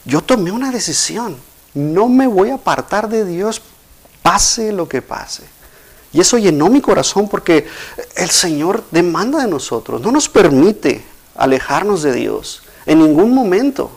yo 0.06 0.22
tomé 0.22 0.52
una 0.52 0.72
decisión, 0.72 1.38
no 1.74 2.10
me 2.10 2.28
voy 2.28 2.50
a 2.50 2.56
apartar 2.56 3.08
de 3.10 3.26
Dios 3.26 3.62
pase 4.22 4.72
lo 4.74 4.90
que 4.90 5.02
pase. 5.02 5.44
Y 6.12 6.22
eso 6.22 6.38
llenó 6.38 6.70
mi 6.70 6.82
corazón 6.82 7.30
porque 7.30 7.68
el 8.16 8.30
Señor 8.30 8.84
demanda 8.92 9.40
de 9.40 9.48
nosotros, 9.48 10.02
no 10.02 10.12
nos 10.12 10.28
permite 10.28 11.04
alejarnos 11.36 12.02
de 12.02 12.14
Dios 12.14 12.64
en 12.86 13.00
ningún 13.00 13.34
momento. 13.34 13.92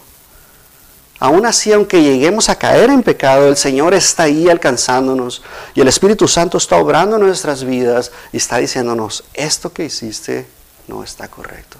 Aún 1.19 1.47
así, 1.47 1.73
aunque 1.73 2.02
lleguemos 2.02 2.49
a 2.49 2.57
caer 2.57 2.90
en 2.90 3.02
pecado, 3.02 3.49
el 3.49 3.57
Señor 3.57 3.95
está 3.95 4.25
ahí 4.25 4.49
alcanzándonos 4.49 5.42
y 5.75 5.81
el 5.81 5.88
Espíritu 5.88 6.26
Santo 6.26 6.59
está 6.59 6.76
obrando 6.76 7.16
nuestras 7.16 7.62
vidas 7.62 8.11
y 8.33 8.38
está 8.38 8.59
diciéndonos, 8.59 9.25
esto 9.33 9.73
que 9.73 9.85
hiciste 9.85 10.49
no 10.88 11.04
está 11.04 11.28
correcto. 11.28 11.78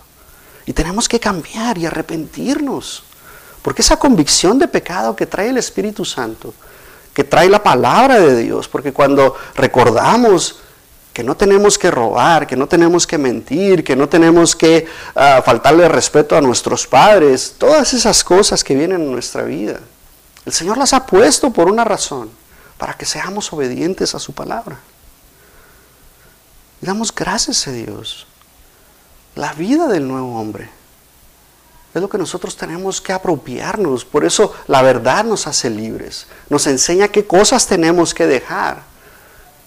Y 0.65 0.73
tenemos 0.73 1.09
que 1.09 1.19
cambiar 1.19 1.77
y 1.77 1.87
arrepentirnos. 1.87 3.03
Porque 3.63 3.83
esa 3.83 3.97
convicción 3.97 4.59
de 4.59 4.69
pecado 4.69 5.15
que 5.15 5.27
trae 5.27 5.49
el 5.49 5.59
Espíritu 5.59 6.05
Santo, 6.05 6.55
que 7.15 7.25
trae 7.25 7.49
la 7.49 7.63
palabra 7.63 8.19
de 8.19 8.37
Dios, 8.43 8.69
porque 8.69 8.93
cuando 8.93 9.37
recordamos 9.55 10.61
que 11.13 11.23
no 11.23 11.37
tenemos 11.37 11.79
que 11.79 11.91
robar, 11.91 12.47
que 12.47 12.57
no 12.57 12.67
tenemos 12.67 13.07
que 13.07 13.19
mentir, 13.19 13.85
que 13.85 13.95
no 13.95 14.09
tenemos 14.09 14.57
que 14.57 14.87
ah, 15.15 15.43
faltarle 15.45 15.89
respeto 15.89 16.37
a 16.37 16.41
nuestros 16.41 16.87
padres, 16.87 17.55
todas 17.59 17.93
esas 17.93 18.25
cosas 18.25 18.65
que 18.65 18.75
vienen 18.75 19.03
en 19.03 19.13
nuestra 19.13 19.43
vida. 19.43 19.81
El 20.47 20.53
Señor 20.53 20.79
las 20.79 20.95
ha 20.95 21.07
puesto 21.07 21.53
por 21.53 21.71
una 21.71 21.85
razón, 21.85 22.31
para 22.79 22.95
que 22.95 23.05
seamos 23.05 23.53
obedientes 23.53 24.15
a 24.15 24.19
su 24.19 24.33
palabra. 24.33 24.81
Y 26.81 26.87
damos 26.87 27.15
gracias 27.15 27.69
a 27.69 27.73
Dios. 27.73 28.27
La 29.35 29.53
vida 29.53 29.87
del 29.89 30.09
nuevo 30.09 30.41
hombre 30.41 30.82
es 31.95 32.01
lo 32.01 32.09
que 32.09 32.19
nosotros 32.19 32.57
tenemos 32.57 33.01
que 33.01 33.13
apropiarnos. 33.13 34.05
Por 34.05 34.25
eso 34.25 34.55
la 34.67 34.81
verdad 34.83 35.25
nos 35.25 35.47
hace 35.47 35.69
libres. 35.69 36.27
Nos 36.49 36.67
enseña 36.67 37.09
qué 37.09 37.27
cosas 37.27 37.67
tenemos 37.67 38.15
que 38.15 38.27
dejar 38.27 38.83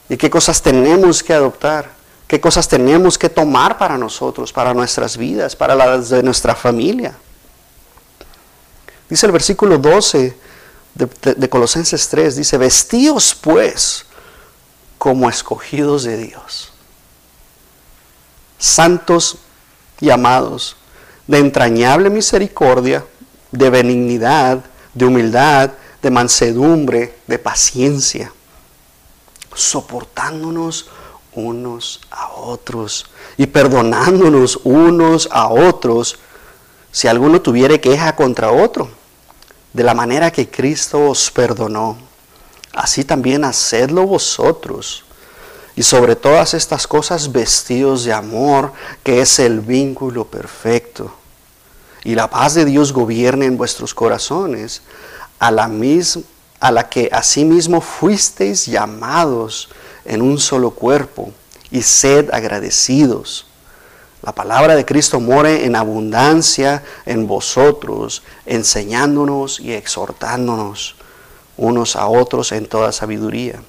y 0.10 0.18
qué 0.18 0.30
cosas 0.30 0.62
tenemos 0.62 1.22
que 1.22 1.34
adoptar, 1.34 1.92
qué 2.28 2.42
cosas 2.42 2.68
tenemos 2.68 3.18
que 3.18 3.30
tomar 3.30 3.78
para 3.78 3.98
nosotros, 3.98 4.52
para 4.52 4.74
nuestras 4.74 5.18
vidas, 5.18 5.56
para 5.56 5.76
las 5.76 6.10
de 6.10 6.24
nuestra 6.24 6.56
familia. 6.56 7.16
Dice 9.10 9.28
el 9.28 9.32
versículo 9.32 9.78
12 9.78 10.36
de, 10.96 11.50
Colosenses 11.50 12.08
3, 12.10 12.38
dice, 12.38 12.58
vestíos 12.58 13.36
pues 13.36 14.06
como 14.98 15.30
escogidos 15.30 16.04
de 16.04 16.18
Dios, 16.18 16.72
santos 18.58 19.38
y 20.00 20.10
amados, 20.10 20.78
de 21.28 21.40
entrañable 21.40 22.10
misericordia, 22.10 23.06
de 23.52 23.70
benignidad, 23.70 24.64
de 24.94 25.06
humildad, 25.06 25.72
de 26.02 26.12
mansedumbre, 26.12 27.18
de 27.28 27.40
paciencia 27.40 28.32
soportándonos 29.56 30.90
unos 31.34 32.02
a 32.12 32.30
otros 32.34 33.08
y 33.38 33.48
perdonándonos 33.48 34.60
unos 34.64 35.28
a 35.32 35.48
otros 35.48 36.20
si 36.92 37.08
alguno 37.08 37.42
tuviere 37.42 37.82
queja 37.82 38.16
contra 38.16 38.52
otro, 38.52 38.90
de 39.74 39.84
la 39.84 39.94
manera 39.94 40.32
que 40.32 40.50
Cristo 40.50 41.10
os 41.10 41.30
perdonó. 41.32 41.98
Así 42.74 43.04
también 43.04 43.44
hacedlo 43.44 44.06
vosotros. 44.06 45.04
Y 45.76 45.84
sobre 45.84 46.16
todas 46.16 46.54
estas 46.54 46.88
cosas 46.88 47.32
vestidos 47.32 48.06
de 48.06 48.14
amor, 48.14 48.72
que 49.04 49.22
es 49.22 49.40
el 49.40 49.60
vínculo 49.60 50.26
perfecto. 50.26 51.14
Y 52.04 52.16
la 52.16 52.30
paz 52.30 52.54
de 52.54 52.66
Dios 52.66 52.94
gobierne 52.94 53.46
en 53.46 53.58
vuestros 53.58 53.94
corazones, 53.94 54.82
a 55.40 55.52
la 55.52 56.90
que 56.90 57.10
asimismo 57.12 57.82
fuisteis 57.82 58.66
llamados 58.68 59.70
en 60.06 60.22
un 60.22 60.40
solo 60.40 60.72
cuerpo, 60.72 61.32
y 61.72 61.82
sed 61.82 62.30
agradecidos. 62.32 63.48
La 64.22 64.32
palabra 64.34 64.76
de 64.76 64.86
Cristo 64.86 65.20
more 65.20 65.66
en 65.66 65.76
abundancia 65.76 66.84
en 67.06 67.28
vosotros, 67.28 68.24
enseñándonos 68.46 69.60
y 69.60 69.74
exhortándonos 69.74 70.96
unos 71.58 71.96
a 71.96 72.08
otros 72.08 72.52
en 72.52 72.66
toda 72.66 72.92
sabiduría, 72.92 73.62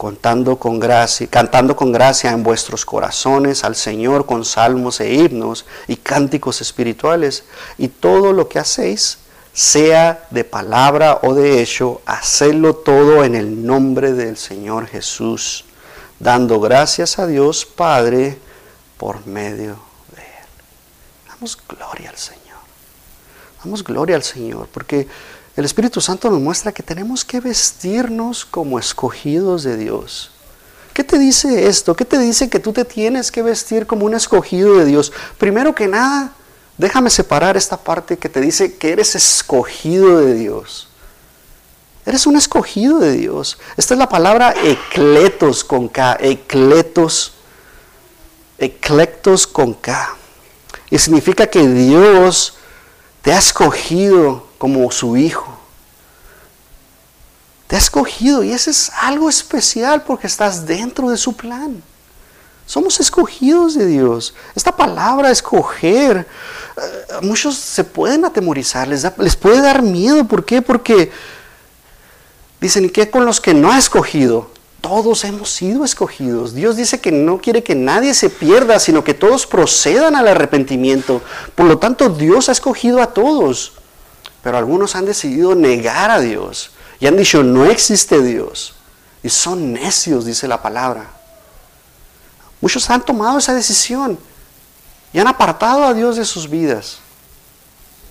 contando 0.00 0.56
con 0.56 0.80
gracia, 0.80 1.26
cantando 1.26 1.76
con 1.76 1.92
gracia 1.92 2.30
en 2.30 2.42
vuestros 2.42 2.86
corazones 2.86 3.64
al 3.64 3.76
Señor 3.76 4.24
con 4.24 4.46
salmos 4.46 4.98
e 4.98 5.12
himnos 5.12 5.66
y 5.88 5.96
cánticos 5.96 6.62
espirituales, 6.62 7.44
y 7.76 7.88
todo 7.88 8.32
lo 8.32 8.48
que 8.48 8.58
hacéis, 8.58 9.18
sea 9.52 10.26
de 10.30 10.44
palabra 10.44 11.18
o 11.22 11.34
de 11.34 11.60
hecho, 11.60 12.00
hacerlo 12.06 12.76
todo 12.76 13.24
en 13.24 13.34
el 13.34 13.66
nombre 13.66 14.14
del 14.14 14.38
Señor 14.38 14.86
Jesús, 14.86 15.66
dando 16.18 16.60
gracias 16.60 17.18
a 17.18 17.26
Dios 17.26 17.66
Padre 17.66 18.38
por 18.96 19.26
medio 19.26 19.76
de 20.16 20.22
Él. 20.22 21.28
Damos 21.28 21.58
gloria 21.68 22.08
al 22.08 22.16
Señor. 22.16 22.40
Damos 23.62 23.84
gloria 23.84 24.16
al 24.16 24.22
Señor, 24.22 24.66
porque 24.72 25.06
el 25.60 25.64
Espíritu 25.64 26.00
Santo 26.00 26.30
nos 26.30 26.40
muestra 26.40 26.72
que 26.72 26.82
tenemos 26.82 27.24
que 27.24 27.40
vestirnos 27.40 28.44
como 28.44 28.78
escogidos 28.78 29.62
de 29.62 29.76
Dios. 29.76 30.32
¿Qué 30.92 31.04
te 31.04 31.18
dice 31.18 31.68
esto? 31.68 31.94
¿Qué 31.94 32.04
te 32.04 32.18
dice 32.18 32.50
que 32.50 32.58
tú 32.58 32.72
te 32.72 32.84
tienes 32.84 33.30
que 33.30 33.42
vestir 33.42 33.86
como 33.86 34.06
un 34.06 34.14
escogido 34.14 34.76
de 34.78 34.84
Dios? 34.84 35.12
Primero 35.38 35.74
que 35.74 35.86
nada, 35.86 36.32
Déjame 36.80 37.10
separar 37.10 37.58
esta 37.58 37.76
parte 37.76 38.16
que 38.16 38.30
te 38.30 38.40
dice 38.40 38.78
que 38.78 38.92
eres 38.92 39.14
escogido 39.14 40.20
de 40.20 40.32
Dios. 40.32 40.88
Eres 42.06 42.26
un 42.26 42.36
escogido 42.38 43.00
de 43.00 43.12
Dios. 43.12 43.58
Esta 43.76 43.92
es 43.92 43.98
la 43.98 44.08
palabra 44.08 44.54
ecletos 44.64 45.62
con 45.62 45.88
K. 45.88 46.16
Ecletos. 46.18 47.34
Eclectos 48.56 49.46
con 49.46 49.74
K. 49.74 50.16
Y 50.88 50.98
significa 50.98 51.48
que 51.48 51.68
Dios 51.68 52.54
te 53.20 53.34
ha 53.34 53.38
escogido 53.38 54.46
como 54.60 54.90
su 54.92 55.16
hijo. 55.16 55.56
Te 57.66 57.76
ha 57.76 57.78
escogido 57.78 58.44
y 58.44 58.52
eso 58.52 58.68
es 58.68 58.92
algo 59.00 59.30
especial 59.30 60.02
porque 60.02 60.26
estás 60.26 60.66
dentro 60.66 61.08
de 61.08 61.16
su 61.16 61.32
plan. 61.34 61.82
Somos 62.66 63.00
escogidos 63.00 63.74
de 63.74 63.86
Dios. 63.86 64.34
Esta 64.54 64.76
palabra 64.76 65.30
escoger, 65.30 66.26
eh, 66.76 67.14
muchos 67.22 67.56
se 67.56 67.84
pueden 67.84 68.26
atemorizar, 68.26 68.86
les, 68.86 69.06
les 69.16 69.34
puede 69.34 69.62
dar 69.62 69.80
miedo. 69.80 70.26
¿Por 70.26 70.44
qué? 70.44 70.60
Porque 70.60 71.10
dicen, 72.60 72.84
¿y 72.84 72.90
qué 72.90 73.08
con 73.08 73.24
los 73.24 73.40
que 73.40 73.54
no 73.54 73.72
ha 73.72 73.78
escogido? 73.78 74.50
Todos 74.82 75.24
hemos 75.24 75.50
sido 75.50 75.86
escogidos. 75.86 76.54
Dios 76.54 76.76
dice 76.76 77.00
que 77.00 77.12
no 77.12 77.38
quiere 77.38 77.62
que 77.62 77.74
nadie 77.74 78.12
se 78.12 78.28
pierda, 78.28 78.78
sino 78.78 79.04
que 79.04 79.14
todos 79.14 79.46
procedan 79.46 80.16
al 80.16 80.28
arrepentimiento. 80.28 81.22
Por 81.54 81.64
lo 81.64 81.78
tanto, 81.78 82.10
Dios 82.10 82.50
ha 82.50 82.52
escogido 82.52 83.00
a 83.00 83.14
todos. 83.14 83.79
Pero 84.42 84.56
algunos 84.56 84.96
han 84.96 85.04
decidido 85.04 85.54
negar 85.54 86.10
a 86.10 86.20
Dios 86.20 86.70
y 86.98 87.06
han 87.06 87.16
dicho, 87.16 87.42
no 87.42 87.64
existe 87.66 88.22
Dios. 88.22 88.74
Y 89.22 89.28
son 89.28 89.72
necios, 89.72 90.24
dice 90.24 90.48
la 90.48 90.62
palabra. 90.62 91.10
Muchos 92.60 92.88
han 92.90 93.04
tomado 93.04 93.38
esa 93.38 93.54
decisión. 93.54 94.18
y 95.12 95.18
han 95.18 95.26
apartado 95.26 95.84
a 95.84 95.92
Dios 95.92 96.16
de 96.16 96.24
sus 96.24 96.48
vidas. 96.48 96.98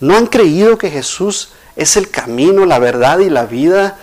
No 0.02 0.18
han 0.18 0.28
creído 0.28 0.78
que 0.78 0.90
Jesús 0.90 1.50
es 1.78 1.96
el 1.96 2.10
camino, 2.10 2.66
la 2.66 2.78
verdad 2.78 3.20
y 3.20 3.30
la 3.30 3.46
vida. 3.46 3.98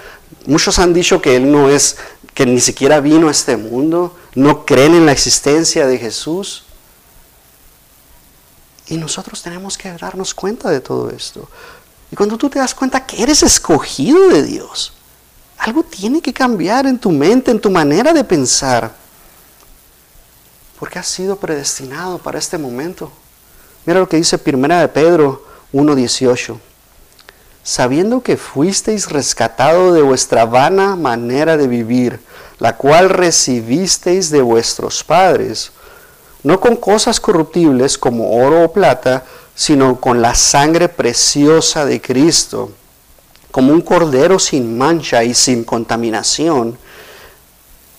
Muchos 0.46 0.78
han 0.78 0.94
dicho 0.94 1.20
que 1.20 1.36
Él 1.36 1.52
no 1.52 1.68
es, 1.68 1.98
que 2.32 2.46
ni 2.46 2.60
siquiera 2.60 3.00
vino 3.00 3.28
a 3.28 3.32
este 3.32 3.58
mundo. 3.58 4.16
No 4.34 4.64
creen 4.64 4.94
en 4.94 5.04
la 5.04 5.12
existencia 5.12 5.86
de 5.86 5.98
Jesús. 5.98 6.64
Y 8.86 8.96
nosotros 8.96 9.42
tenemos 9.42 9.76
que 9.76 9.92
darnos 9.92 10.32
cuenta 10.32 10.70
de 10.70 10.80
todo 10.80 11.10
esto. 11.10 11.48
Cuando 12.16 12.38
tú 12.38 12.48
te 12.48 12.58
das 12.58 12.74
cuenta 12.74 13.04
que 13.04 13.22
eres 13.22 13.42
escogido 13.42 14.28
de 14.28 14.42
Dios, 14.42 14.94
algo 15.58 15.82
tiene 15.82 16.22
que 16.22 16.32
cambiar 16.32 16.86
en 16.86 16.98
tu 16.98 17.10
mente, 17.10 17.50
en 17.50 17.60
tu 17.60 17.70
manera 17.70 18.12
de 18.12 18.24
pensar. 18.24 18.90
Porque 20.78 20.98
has 20.98 21.06
sido 21.06 21.36
predestinado 21.36 22.18
para 22.18 22.38
este 22.38 22.56
momento. 22.56 23.12
Mira 23.84 24.00
lo 24.00 24.08
que 24.08 24.16
dice 24.16 24.38
Primera 24.38 24.80
de 24.80 24.88
Pedro 24.88 25.44
1.18. 25.72 26.58
Sabiendo 27.62 28.22
que 28.22 28.36
fuisteis 28.36 29.10
rescatado 29.10 29.92
de 29.92 30.02
vuestra 30.02 30.46
vana 30.46 30.96
manera 30.96 31.56
de 31.56 31.68
vivir, 31.68 32.20
la 32.58 32.76
cual 32.76 33.10
recibisteis 33.10 34.30
de 34.30 34.40
vuestros 34.40 35.04
padres, 35.04 35.72
no 36.42 36.60
con 36.60 36.76
cosas 36.76 37.20
corruptibles 37.20 37.98
como 37.98 38.38
oro 38.38 38.64
o 38.64 38.72
plata, 38.72 39.24
sino 39.56 39.98
con 39.98 40.20
la 40.20 40.34
sangre 40.34 40.90
preciosa 40.90 41.86
de 41.86 42.00
Cristo, 42.00 42.70
como 43.50 43.72
un 43.72 43.80
cordero 43.80 44.38
sin 44.38 44.76
mancha 44.76 45.24
y 45.24 45.32
sin 45.32 45.64
contaminación, 45.64 46.78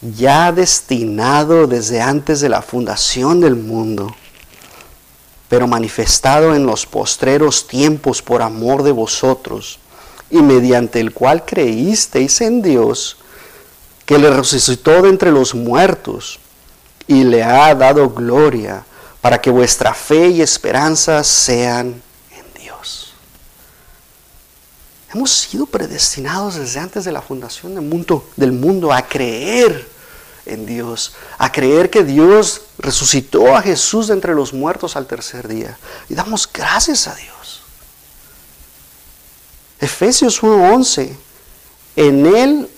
ya 0.02 0.52
destinado 0.52 1.66
desde 1.66 2.00
antes 2.00 2.42
de 2.42 2.50
la 2.50 2.62
fundación 2.62 3.42
del 3.42 3.56
mundo, 3.56 4.16
pero 5.50 5.68
manifestado 5.68 6.54
en 6.54 6.68
los 6.68 6.86
postreros 6.86 7.68
tiempos 7.68 8.22
por 8.22 8.44
amor 8.44 8.84
de 8.84 8.92
vosotros, 8.92 9.80
y 10.30 10.44
mediante 10.44 11.00
el 11.00 11.12
cual 11.12 11.44
creísteis 11.44 12.40
en 12.42 12.62
Dios, 12.62 13.18
que 14.06 14.20
le 14.20 14.30
resucitó 14.30 15.02
de 15.02 15.10
entre 15.10 15.32
los 15.32 15.56
muertos 15.56 16.40
y 17.08 17.24
le 17.24 17.44
ha 17.44 17.74
dado 17.74 18.12
gloria 18.12 18.86
para 19.28 19.42
que 19.42 19.52
vuestra 19.52 19.94
fe 19.94 20.30
y 20.30 20.42
esperanza 20.42 21.22
sean 21.22 22.02
en 22.32 22.62
Dios. 22.62 23.12
Hemos 25.14 25.32
sido 25.32 25.66
predestinados 25.66 26.56
desde 26.56 26.80
antes 26.80 27.04
de 27.04 27.12
la 27.12 27.22
fundación 27.22 27.76
del 27.76 28.54
mundo, 28.54 28.94
a 28.94 29.02
creer 29.02 29.86
en 30.46 30.66
Dios, 30.66 31.12
a 31.38 31.52
creer 31.52 31.90
que 31.90 32.06
Dios 32.06 32.62
resucitó 32.78 33.54
a 33.54 33.62
Jesús 33.62 34.08
de 34.08 34.14
entre 34.14 34.34
los 34.34 34.54
muertos 34.54 34.96
al 34.96 35.08
tercer 35.08 35.50
día. 35.50 35.78
Y 36.08 36.16
damos 36.16 36.50
gracias 36.50 37.10
a 37.10 37.16
Dios. 37.16 37.64
Efesios 39.82 40.42
1:11, 40.42 41.18
en 41.98 42.26
Él 42.28 42.70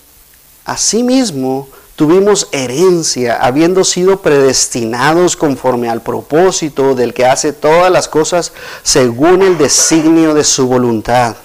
asimismo 0.66 1.70
tuvimos 2.00 2.48
herencia, 2.54 3.40
habiendo 3.42 3.84
sido 3.84 4.22
predestinados 4.22 5.36
conforme 5.36 5.90
al 5.90 6.02
propósito 6.02 6.96
del 6.96 7.14
que 7.14 7.26
hace 7.26 7.52
todas 7.52 7.92
las 7.92 8.08
cosas 8.08 8.54
según 8.84 9.42
el 9.42 9.58
designio 9.58 10.34
de 10.34 10.46
su 10.46 10.66
voluntad, 10.66 11.36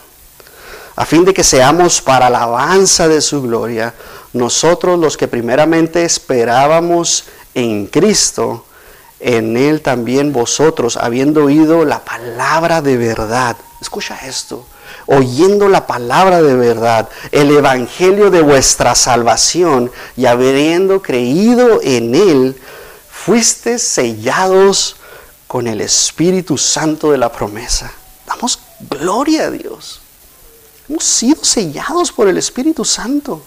a 0.95 1.05
fin 1.07 1.25
de 1.25 1.35
que 1.35 1.43
seamos 1.43 2.01
para 2.01 2.29
alabanza 2.29 3.09
de 3.09 3.21
su 3.21 3.43
gloria, 3.43 3.95
nosotros 4.33 4.97
los 4.97 5.17
que 5.17 5.27
primeramente 5.27 6.05
esperábamos 6.05 7.25
en 7.55 7.89
Cristo, 7.89 8.65
en 9.19 9.57
Él 9.57 9.81
también 9.81 10.33
vosotros, 10.33 10.97
habiendo 10.97 11.47
oído 11.47 11.85
la 11.85 12.05
palabra 12.05 12.81
de 12.81 12.97
verdad. 12.97 13.57
Escucha 13.81 14.21
esto 14.25 14.65
oyendo 15.07 15.69
la 15.69 15.87
palabra 15.87 16.43
de 16.43 16.55
verdad, 16.55 17.09
el 17.31 17.51
evangelio 17.51 18.31
de 18.31 18.43
vuestra 18.43 18.95
salvación 18.95 19.91
y 20.17 20.27
habiendo 20.27 21.03
creído 21.03 21.81
en 21.83 22.15
él, 22.15 22.61
fuiste 23.11 23.79
sellados 23.79 24.97
con 25.47 25.67
el 25.67 25.81
Espíritu 25.81 26.59
Santo 26.59 27.13
de 27.13 27.19
la 27.19 27.31
promesa. 27.31 27.93
Damos 28.27 28.59
gloria 28.91 29.45
a 29.45 29.51
Dios. 29.51 30.01
Hemos 30.89 31.05
sido 31.05 31.45
sellados 31.45 32.13
por 32.13 32.29
el 32.29 32.37
Espíritu 32.37 32.85
Santo, 32.85 33.43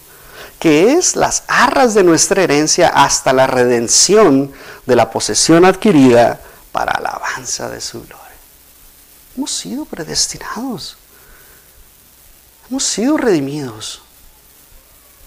que 0.60 0.94
es 0.94 1.16
las 1.16 1.44
arras 1.48 1.94
de 1.94 2.04
nuestra 2.04 2.42
herencia 2.42 2.88
hasta 2.88 3.34
la 3.34 3.46
redención 3.46 4.52
de 4.86 4.96
la 4.96 5.12
posesión 5.12 5.66
adquirida 5.66 6.40
para 6.72 6.94
alabanza 6.94 7.70
de 7.70 7.82
su 7.82 8.00
gloria. 8.00 8.18
Hemos 9.36 9.52
sido 9.52 9.86
predestinados. 9.86 10.97
Hemos 12.70 12.84
sido 12.84 13.18
redimidos. 13.18 14.02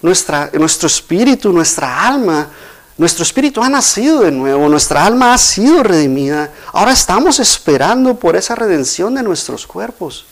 Nuestra, 0.02 0.50
nuestro 0.54 0.86
espíritu, 0.86 1.52
nuestra 1.52 2.06
alma, 2.06 2.48
nuestro 2.96 3.22
espíritu 3.22 3.62
ha 3.62 3.68
nacido 3.68 4.20
de 4.20 4.30
nuevo, 4.30 4.68
nuestra 4.68 5.04
alma 5.04 5.32
ha 5.32 5.38
sido 5.38 5.82
redimida. 5.82 6.50
Ahora 6.72 6.92
estamos 6.92 7.38
esperando 7.38 8.14
por 8.18 8.36
esa 8.36 8.54
redención 8.54 9.14
de 9.14 9.22
nuestros 9.22 9.66
cuerpos. 9.66 10.26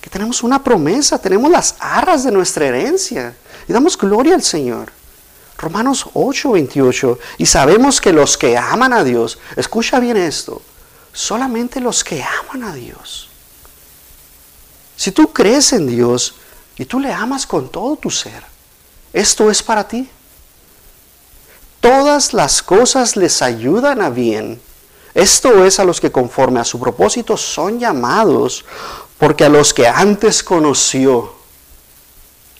Que 0.00 0.10
tenemos 0.10 0.42
una 0.42 0.62
promesa, 0.62 1.18
tenemos 1.18 1.50
las 1.50 1.76
arras 1.78 2.24
de 2.24 2.32
nuestra 2.32 2.66
herencia 2.66 3.34
y 3.66 3.72
damos 3.72 3.96
gloria 3.96 4.34
al 4.34 4.42
Señor. 4.42 4.92
Romanos 5.56 6.06
8, 6.12 6.52
28. 6.52 7.18
Y 7.38 7.46
sabemos 7.46 8.00
que 8.00 8.12
los 8.12 8.36
que 8.36 8.58
aman 8.58 8.92
a 8.92 9.04
Dios, 9.04 9.38
escucha 9.56 10.00
bien 10.00 10.16
esto, 10.16 10.60
solamente 11.12 11.80
los 11.80 12.04
que 12.04 12.22
aman 12.22 12.64
a 12.64 12.74
Dios 12.74 13.31
si 15.02 15.10
tú 15.10 15.32
crees 15.32 15.72
en 15.72 15.88
Dios 15.88 16.36
y 16.76 16.84
tú 16.84 17.00
le 17.00 17.12
amas 17.12 17.44
con 17.44 17.68
todo 17.68 17.96
tu 17.96 18.08
ser, 18.08 18.40
esto 19.12 19.50
es 19.50 19.60
para 19.60 19.88
ti. 19.88 20.08
Todas 21.80 22.32
las 22.32 22.62
cosas 22.62 23.16
les 23.16 23.42
ayudan 23.42 24.00
a 24.00 24.10
bien. 24.10 24.62
Esto 25.12 25.64
es 25.64 25.80
a 25.80 25.84
los 25.84 26.00
que 26.00 26.12
conforme 26.12 26.60
a 26.60 26.64
su 26.64 26.78
propósito 26.78 27.36
son 27.36 27.80
llamados, 27.80 28.64
porque 29.18 29.46
a 29.46 29.48
los 29.48 29.74
que 29.74 29.88
antes 29.88 30.44
conoció, 30.44 31.34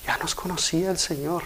ya 0.05 0.17
nos 0.17 0.35
conocía 0.35 0.91
el 0.91 0.99
Señor. 0.99 1.45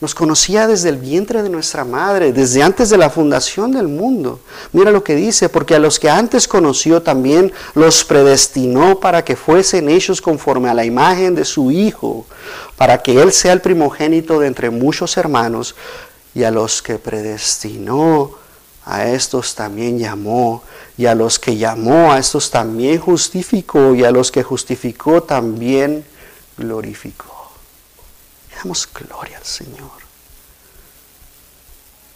Nos 0.00 0.14
conocía 0.14 0.68
desde 0.68 0.90
el 0.90 0.96
vientre 0.96 1.42
de 1.42 1.48
nuestra 1.48 1.84
madre, 1.84 2.32
desde 2.32 2.62
antes 2.62 2.88
de 2.88 2.96
la 2.96 3.10
fundación 3.10 3.72
del 3.72 3.88
mundo. 3.88 4.38
Mira 4.72 4.92
lo 4.92 5.02
que 5.02 5.16
dice, 5.16 5.48
porque 5.48 5.74
a 5.74 5.80
los 5.80 5.98
que 5.98 6.08
antes 6.08 6.46
conoció 6.46 7.02
también 7.02 7.52
los 7.74 8.04
predestinó 8.04 9.00
para 9.00 9.24
que 9.24 9.34
fuesen 9.34 9.88
hechos 9.88 10.20
conforme 10.20 10.68
a 10.68 10.74
la 10.74 10.84
imagen 10.84 11.34
de 11.34 11.44
su 11.44 11.72
Hijo, 11.72 12.26
para 12.76 13.02
que 13.02 13.20
Él 13.20 13.32
sea 13.32 13.52
el 13.52 13.60
primogénito 13.60 14.38
de 14.38 14.46
entre 14.46 14.70
muchos 14.70 15.16
hermanos, 15.16 15.74
y 16.32 16.44
a 16.44 16.52
los 16.52 16.80
que 16.80 16.98
predestinó, 16.98 18.34
a 18.84 19.06
estos 19.08 19.56
también 19.56 19.98
llamó, 19.98 20.62
y 20.96 21.06
a 21.06 21.16
los 21.16 21.40
que 21.40 21.56
llamó, 21.56 22.12
a 22.12 22.18
estos 22.20 22.52
también 22.52 23.00
justificó, 23.00 23.96
y 23.96 24.04
a 24.04 24.12
los 24.12 24.30
que 24.30 24.44
justificó 24.44 25.24
también 25.24 26.04
glorificó. 26.56 27.27
Damos 28.58 28.88
gloria 28.92 29.38
al 29.38 29.44
Señor. 29.44 29.90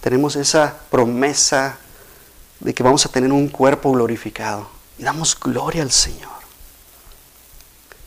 Tenemos 0.00 0.34
esa 0.34 0.76
promesa 0.90 1.78
de 2.58 2.74
que 2.74 2.82
vamos 2.82 3.06
a 3.06 3.08
tener 3.10 3.30
un 3.30 3.48
cuerpo 3.48 3.92
glorificado. 3.92 4.66
Y 4.98 5.04
damos 5.04 5.38
gloria 5.38 5.82
al 5.82 5.92
Señor. 5.92 6.32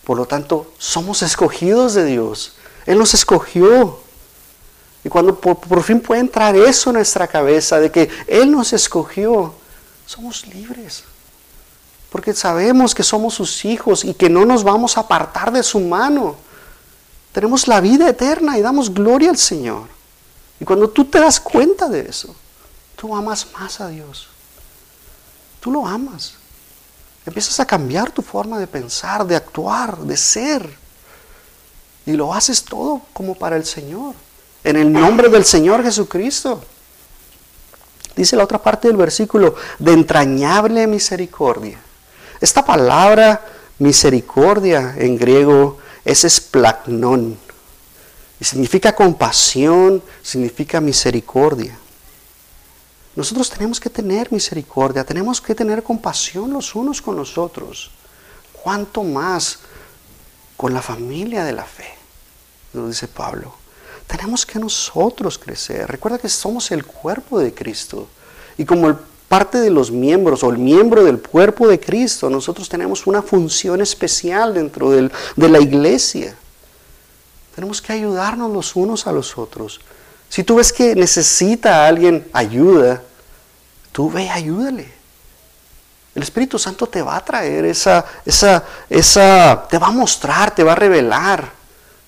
Por 0.04 0.18
lo 0.18 0.26
tanto, 0.26 0.74
somos 0.78 1.22
escogidos 1.22 1.94
de 1.94 2.04
Dios. 2.04 2.58
Él 2.86 3.00
nos 3.00 3.14
escogió. 3.14 4.00
Y 5.06 5.08
cuando 5.08 5.40
por, 5.40 5.58
por, 5.58 5.82
fin 5.82 6.02
puede 6.02 6.20
entrar 6.20 6.58
eso 6.58 6.90
en 6.90 6.96
nuestra 6.96 7.28
cabeza 7.28 7.80
de 7.80 7.90
que 7.90 8.10
Él 8.28 8.52
nos 8.52 8.74
escogió, 8.74 9.54
somos 10.06 10.46
libres. 10.48 11.06
Porque 12.10 12.34
sabemos 12.34 12.94
que 12.94 13.04
somos 13.04 13.34
sus 13.34 13.64
hijos 13.64 14.04
y 14.04 14.14
que 14.14 14.30
no 14.30 14.46
nos 14.46 14.66
vamos 14.66 14.98
a 14.98 15.02
apartar 15.02 15.54
de 15.54 15.64
su 15.64 15.80
mano 15.80 16.36
tenemos 17.46 17.68
la 17.68 17.80
vida 17.80 18.10
eterna 18.10 18.58
y 18.58 18.64
damos 18.64 18.92
gloria 18.92 19.30
al 19.30 19.38
Señor. 19.38 19.84
Y 20.60 20.66
cuando 20.66 20.90
tú 20.90 21.06
te 21.06 21.20
das 21.20 21.40
cuenta 21.40 21.88
de 21.88 22.00
eso, 22.00 22.36
tú 22.96 23.16
amas 23.16 23.46
más 23.54 23.80
a 23.80 23.88
Dios. 23.88 24.28
Tú 25.60 25.70
lo 25.70 25.86
amas. 25.86 26.34
Empiezas 27.24 27.60
a 27.60 27.68
cambiar 27.68 28.10
tu 28.10 28.24
forma 28.24 28.58
de 28.58 28.66
pensar, 28.66 29.28
de 29.28 29.36
actuar, 29.36 29.96
de 29.96 30.18
ser. 30.18 30.68
Y 32.08 32.14
lo 32.14 32.34
haces 32.34 32.64
todo 32.64 33.02
como 33.14 33.36
para 33.36 33.58
el 33.58 33.66
Señor. 33.66 34.16
En 34.64 34.76
el 34.76 34.92
nombre 34.92 35.30
del 35.30 35.46
Señor 35.46 35.84
Jesucristo. 35.84 36.64
Dice 38.16 38.36
la 38.36 38.46
otra 38.46 38.58
parte 38.58 38.88
del 38.88 38.98
versículo, 38.98 39.54
de 39.78 39.94
entrañable 39.94 40.88
misericordia. 40.88 41.80
Esta 42.42 42.66
palabra 42.66 43.46
misericordia 43.78 44.96
en 44.98 45.16
griego 45.16 45.85
ese 46.06 46.28
es 46.28 46.40
placnón. 46.40 47.38
Y 48.40 48.46
significa 48.46 48.96
compasión, 48.96 50.04
significa 50.22 50.80
misericordia. 50.80 51.78
Nosotros 53.16 53.50
tenemos 53.50 53.80
que 53.80 53.90
tener 53.90 54.32
misericordia, 54.32 55.04
tenemos 55.04 55.42
que 55.42 55.56
tener 55.56 55.82
compasión 55.82 56.54
los 56.54 56.76
unos 56.76 57.02
con 57.02 57.16
los 57.16 57.38
otros. 57.38 57.92
¿Cuánto 58.52 59.04
más 59.04 59.60
con 60.56 60.74
la 60.74 60.82
familia 60.82 61.44
de 61.44 61.54
la 61.54 61.64
fe? 61.64 61.96
Nos 62.74 62.90
dice 62.90 63.08
Pablo. 63.08 63.56
Tenemos 64.06 64.46
que 64.46 64.60
nosotros 64.60 65.40
crecer. 65.40 65.88
Recuerda 65.88 66.20
que 66.20 66.30
somos 66.30 66.70
el 66.72 66.86
cuerpo 66.86 67.40
de 67.40 67.54
Cristo. 67.54 68.08
Y 68.58 68.66
como 68.66 69.00
parte 69.36 69.60
de 69.60 69.70
los 69.70 69.92
miembros 69.92 70.44
o 70.46 70.50
el 70.50 70.58
miembro 70.58 71.04
del 71.04 71.20
cuerpo 71.20 71.68
de 71.68 71.78
Cristo, 71.78 72.30
nosotros 72.30 72.70
tenemos 72.70 73.06
una 73.06 73.22
función 73.22 73.82
especial 73.82 74.54
dentro 74.54 74.92
de 74.92 75.50
la 75.50 75.60
iglesia. 75.60 76.38
Tenemos 77.54 77.82
que 77.82 77.92
ayudarnos 77.92 78.50
los 78.50 78.78
unos 78.78 79.08
a 79.08 79.12
los 79.12 79.38
otros. 79.38 79.82
Si 80.30 80.46
tú 80.46 80.56
ves 80.56 80.72
que 80.72 80.96
necesita 80.96 81.84
a 81.84 81.88
alguien 81.90 82.26
ayuda, 82.32 83.04
tú 83.92 84.10
ve, 84.10 84.30
ayúdale. 84.30 84.88
El 86.16 86.24
Espíritu 86.24 86.58
Santo 86.58 86.88
te 86.88 87.02
va 87.02 87.18
a 87.18 87.26
traer 87.26 87.66
esa, 87.66 88.06
esa, 88.26 88.64
esa, 88.90 89.68
te 89.70 89.78
va 89.78 89.88
a 89.88 89.92
mostrar, 89.92 90.56
te 90.56 90.64
va 90.64 90.72
a 90.72 90.76
revelar, 90.76 91.52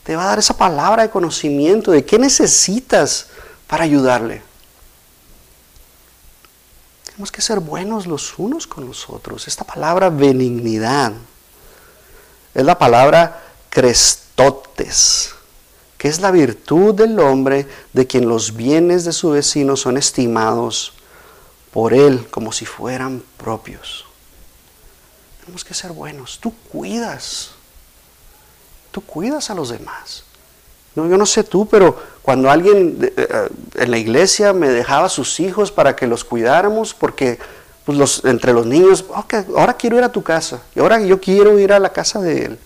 te 0.02 0.16
va 0.16 0.24
a 0.24 0.28
dar 0.28 0.40
esa 0.40 0.56
palabra 0.56 1.04
de 1.04 1.10
conocimiento 1.10 1.92
de 1.92 2.06
qué 2.06 2.18
necesitas 2.18 3.28
para 3.68 3.84
ayudarle. 3.84 4.47
Tenemos 7.18 7.32
que 7.32 7.42
ser 7.42 7.60
buenos 7.62 8.06
los 8.06 8.38
unos 8.38 8.68
con 8.68 8.86
los 8.86 9.10
otros. 9.10 9.48
Esta 9.48 9.64
palabra 9.64 10.12
benignidad 10.12 11.14
es 12.54 12.64
la 12.64 12.78
palabra 12.78 13.44
crestotes 13.72 15.34
que 15.98 16.10
es 16.10 16.20
la 16.20 16.30
virtud 16.30 16.94
del 16.94 17.18
hombre 17.18 17.68
de 17.92 18.06
quien 18.06 18.30
los 18.30 18.56
bienes 18.56 19.04
de 19.04 19.14
su 19.14 19.32
vecino 19.32 19.76
son 19.76 19.98
estimados 19.98 20.94
por 21.72 21.96
él 21.96 22.28
como 22.30 22.52
si 22.52 22.68
fueran 22.68 23.24
propios. 23.38 24.06
Tenemos 25.40 25.66
que 25.66 25.74
ser 25.74 25.94
buenos. 25.94 26.38
Tú 26.40 26.54
cuidas. 26.72 27.50
Tú 28.92 29.02
cuidas 29.02 29.50
a 29.50 29.56
los 29.56 29.70
demás. 29.70 30.24
No, 30.98 31.08
yo 31.08 31.16
no 31.16 31.28
sé 31.28 31.44
tú, 31.44 31.68
pero 31.68 31.96
cuando 32.24 32.50
alguien 32.50 32.98
eh, 33.00 33.14
eh, 33.16 33.50
en 33.76 33.92
la 33.92 34.00
iglesia 34.00 34.52
me 34.52 34.68
dejaba 34.68 35.10
sus 35.10 35.40
hijos 35.40 35.72
para 35.72 35.96
que 35.96 36.08
los 36.08 36.24
cuidáramos, 36.24 36.96
porque 36.96 37.38
pues 37.86 38.00
los, 38.00 38.26
entre 38.26 38.52
los 38.52 38.66
niños, 38.66 39.06
ahora 39.56 39.76
quiero 39.76 40.00
ir 40.00 40.04
a 40.04 40.12
tu 40.12 40.24
casa, 40.24 40.60
y 40.76 40.80
ahora 40.80 41.00
yo 41.00 41.22
quiero 41.22 41.60
ir 41.60 41.72
a 41.72 41.78
la 41.78 41.94
casa 41.94 42.20
de 42.20 42.46
él. 42.46 42.60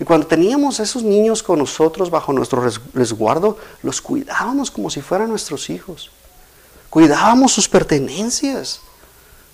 Y 0.00 0.04
cuando 0.04 0.26
teníamos 0.26 0.80
esos 0.80 1.04
niños 1.04 1.40
con 1.40 1.60
nosotros 1.60 2.10
bajo 2.10 2.32
nuestro 2.32 2.68
resguardo, 2.92 3.56
los 3.84 4.00
cuidábamos 4.00 4.72
como 4.72 4.90
si 4.90 5.00
fueran 5.00 5.28
nuestros 5.28 5.70
hijos. 5.70 6.10
Cuidábamos 6.90 7.52
sus 7.52 7.68
pertenencias. 7.68 8.80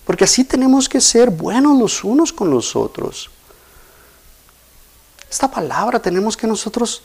Porque 0.03 0.23
así 0.23 0.43
tenemos 0.43 0.89
que 0.89 0.99
ser 0.99 1.29
buenos 1.29 1.77
los 1.77 2.03
unos 2.03 2.33
con 2.33 2.49
los 2.49 2.75
otros. 2.75 3.29
Esta 5.29 5.49
palabra 5.49 5.99
tenemos 5.99 6.35
que 6.35 6.47
nosotros 6.47 7.03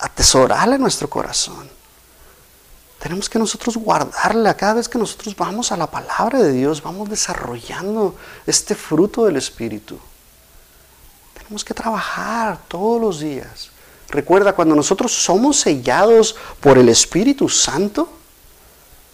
atesorarla 0.00 0.76
en 0.76 0.80
nuestro 0.80 1.08
corazón. 1.08 1.68
Tenemos 3.00 3.30
que 3.30 3.38
nosotros 3.38 3.76
guardarla. 3.78 4.54
Cada 4.54 4.74
vez 4.74 4.88
que 4.88 4.98
nosotros 4.98 5.34
vamos 5.34 5.72
a 5.72 5.76
la 5.76 5.90
palabra 5.90 6.40
de 6.40 6.52
Dios, 6.52 6.82
vamos 6.82 7.08
desarrollando 7.08 8.14
este 8.46 8.74
fruto 8.74 9.24
del 9.24 9.36
Espíritu. 9.36 9.98
Tenemos 11.32 11.64
que 11.64 11.72
trabajar 11.72 12.58
todos 12.68 13.00
los 13.00 13.20
días. 13.20 13.70
Recuerda, 14.10 14.52
cuando 14.52 14.74
nosotros 14.74 15.12
somos 15.12 15.60
sellados 15.60 16.36
por 16.60 16.76
el 16.76 16.88
Espíritu 16.88 17.48
Santo, 17.48 18.08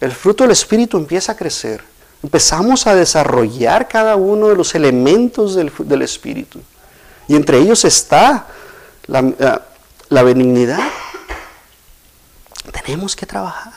el 0.01 0.11
fruto 0.11 0.43
del 0.43 0.51
Espíritu 0.51 0.97
empieza 0.97 1.31
a 1.31 1.37
crecer. 1.37 1.81
Empezamos 2.21 2.87
a 2.87 2.95
desarrollar 2.95 3.87
cada 3.87 4.15
uno 4.15 4.49
de 4.49 4.55
los 4.55 4.75
elementos 4.75 5.55
del, 5.55 6.01
Espíritu. 6.01 6.59
Y 7.27 7.35
entre 7.35 7.59
ellos 7.59 7.85
está 7.85 8.47
la, 9.05 9.66
la 10.09 10.23
benignidad. 10.23 10.79
Tenemos 12.71 13.15
que 13.15 13.25
trabajar. 13.25 13.73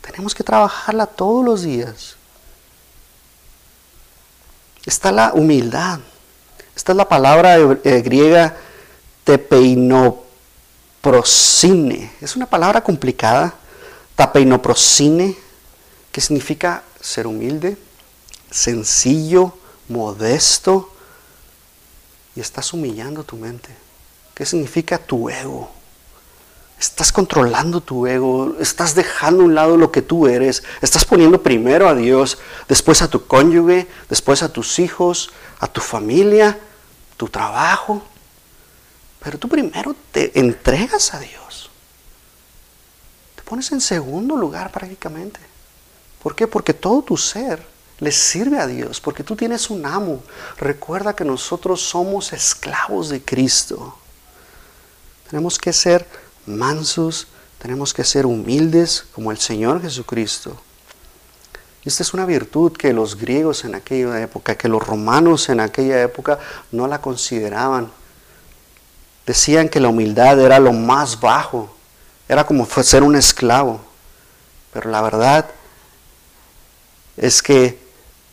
Tenemos 0.00 0.34
que 0.34 0.44
trabajarla 0.44 1.06
todos 1.06 1.44
los 1.44 1.62
días. 1.62 2.16
Está 4.84 5.12
la 5.12 5.32
humildad. 5.34 6.00
Esta 6.74 6.92
es 6.92 6.96
la 6.96 7.08
palabra 7.08 7.56
eh, 7.56 8.02
griega 8.02 8.56
tepeinoprosine. 9.24 12.12
Es 12.20 12.36
una 12.36 12.46
palabra 12.46 12.82
complicada. 12.82 13.54
Tapeinoprosine, 14.14 15.36
que 16.10 16.20
significa 16.20 16.82
ser 17.00 17.26
humilde, 17.26 17.76
sencillo, 18.50 19.54
modesto. 19.88 20.92
Y 22.34 22.40
estás 22.40 22.72
humillando 22.72 23.24
tu 23.24 23.36
mente. 23.36 23.87
¿Qué 24.38 24.46
significa 24.46 24.98
tu 24.98 25.28
ego? 25.28 25.68
Estás 26.78 27.10
controlando 27.10 27.80
tu 27.80 28.06
ego, 28.06 28.54
estás 28.60 28.94
dejando 28.94 29.42
a 29.42 29.46
un 29.46 29.54
lado 29.56 29.76
lo 29.76 29.90
que 29.90 30.00
tú 30.00 30.28
eres, 30.28 30.62
estás 30.80 31.04
poniendo 31.04 31.42
primero 31.42 31.88
a 31.88 31.94
Dios, 31.96 32.38
después 32.68 33.02
a 33.02 33.10
tu 33.10 33.26
cónyuge, 33.26 33.88
después 34.08 34.44
a 34.44 34.52
tus 34.52 34.78
hijos, 34.78 35.32
a 35.58 35.66
tu 35.66 35.80
familia, 35.80 36.56
tu 37.16 37.26
trabajo, 37.26 38.00
pero 39.18 39.40
tú 39.40 39.48
primero 39.48 39.96
te 40.12 40.38
entregas 40.38 41.14
a 41.14 41.18
Dios. 41.18 41.68
Te 43.34 43.42
pones 43.42 43.72
en 43.72 43.80
segundo 43.80 44.36
lugar 44.36 44.70
prácticamente. 44.70 45.40
¿Por 46.22 46.36
qué? 46.36 46.46
Porque 46.46 46.74
todo 46.74 47.02
tu 47.02 47.16
ser 47.16 47.66
le 47.98 48.12
sirve 48.12 48.60
a 48.60 48.68
Dios, 48.68 49.00
porque 49.00 49.24
tú 49.24 49.34
tienes 49.34 49.68
un 49.68 49.84
amo. 49.84 50.22
Recuerda 50.58 51.16
que 51.16 51.24
nosotros 51.24 51.82
somos 51.82 52.32
esclavos 52.32 53.08
de 53.08 53.20
Cristo. 53.20 53.97
Tenemos 55.30 55.58
que 55.58 55.72
ser 55.72 56.06
mansos, 56.46 57.26
tenemos 57.58 57.92
que 57.92 58.04
ser 58.04 58.24
humildes 58.24 59.04
como 59.14 59.30
el 59.30 59.38
Señor 59.38 59.82
Jesucristo. 59.82 60.58
Esta 61.84 62.02
es 62.02 62.12
una 62.12 62.26
virtud 62.26 62.72
que 62.72 62.92
los 62.92 63.16
griegos 63.16 63.64
en 63.64 63.74
aquella 63.74 64.20
época, 64.20 64.56
que 64.56 64.68
los 64.68 64.86
romanos 64.86 65.48
en 65.48 65.60
aquella 65.60 66.02
época 66.02 66.38
no 66.72 66.86
la 66.86 67.00
consideraban. 67.00 67.90
Decían 69.26 69.68
que 69.68 69.80
la 69.80 69.88
humildad 69.88 70.40
era 70.40 70.58
lo 70.58 70.72
más 70.72 71.20
bajo, 71.20 71.74
era 72.28 72.44
como 72.44 72.66
ser 72.66 73.02
un 73.02 73.16
esclavo. 73.16 73.80
Pero 74.72 74.90
la 74.90 75.02
verdad 75.02 75.48
es 77.16 77.42
que 77.42 77.78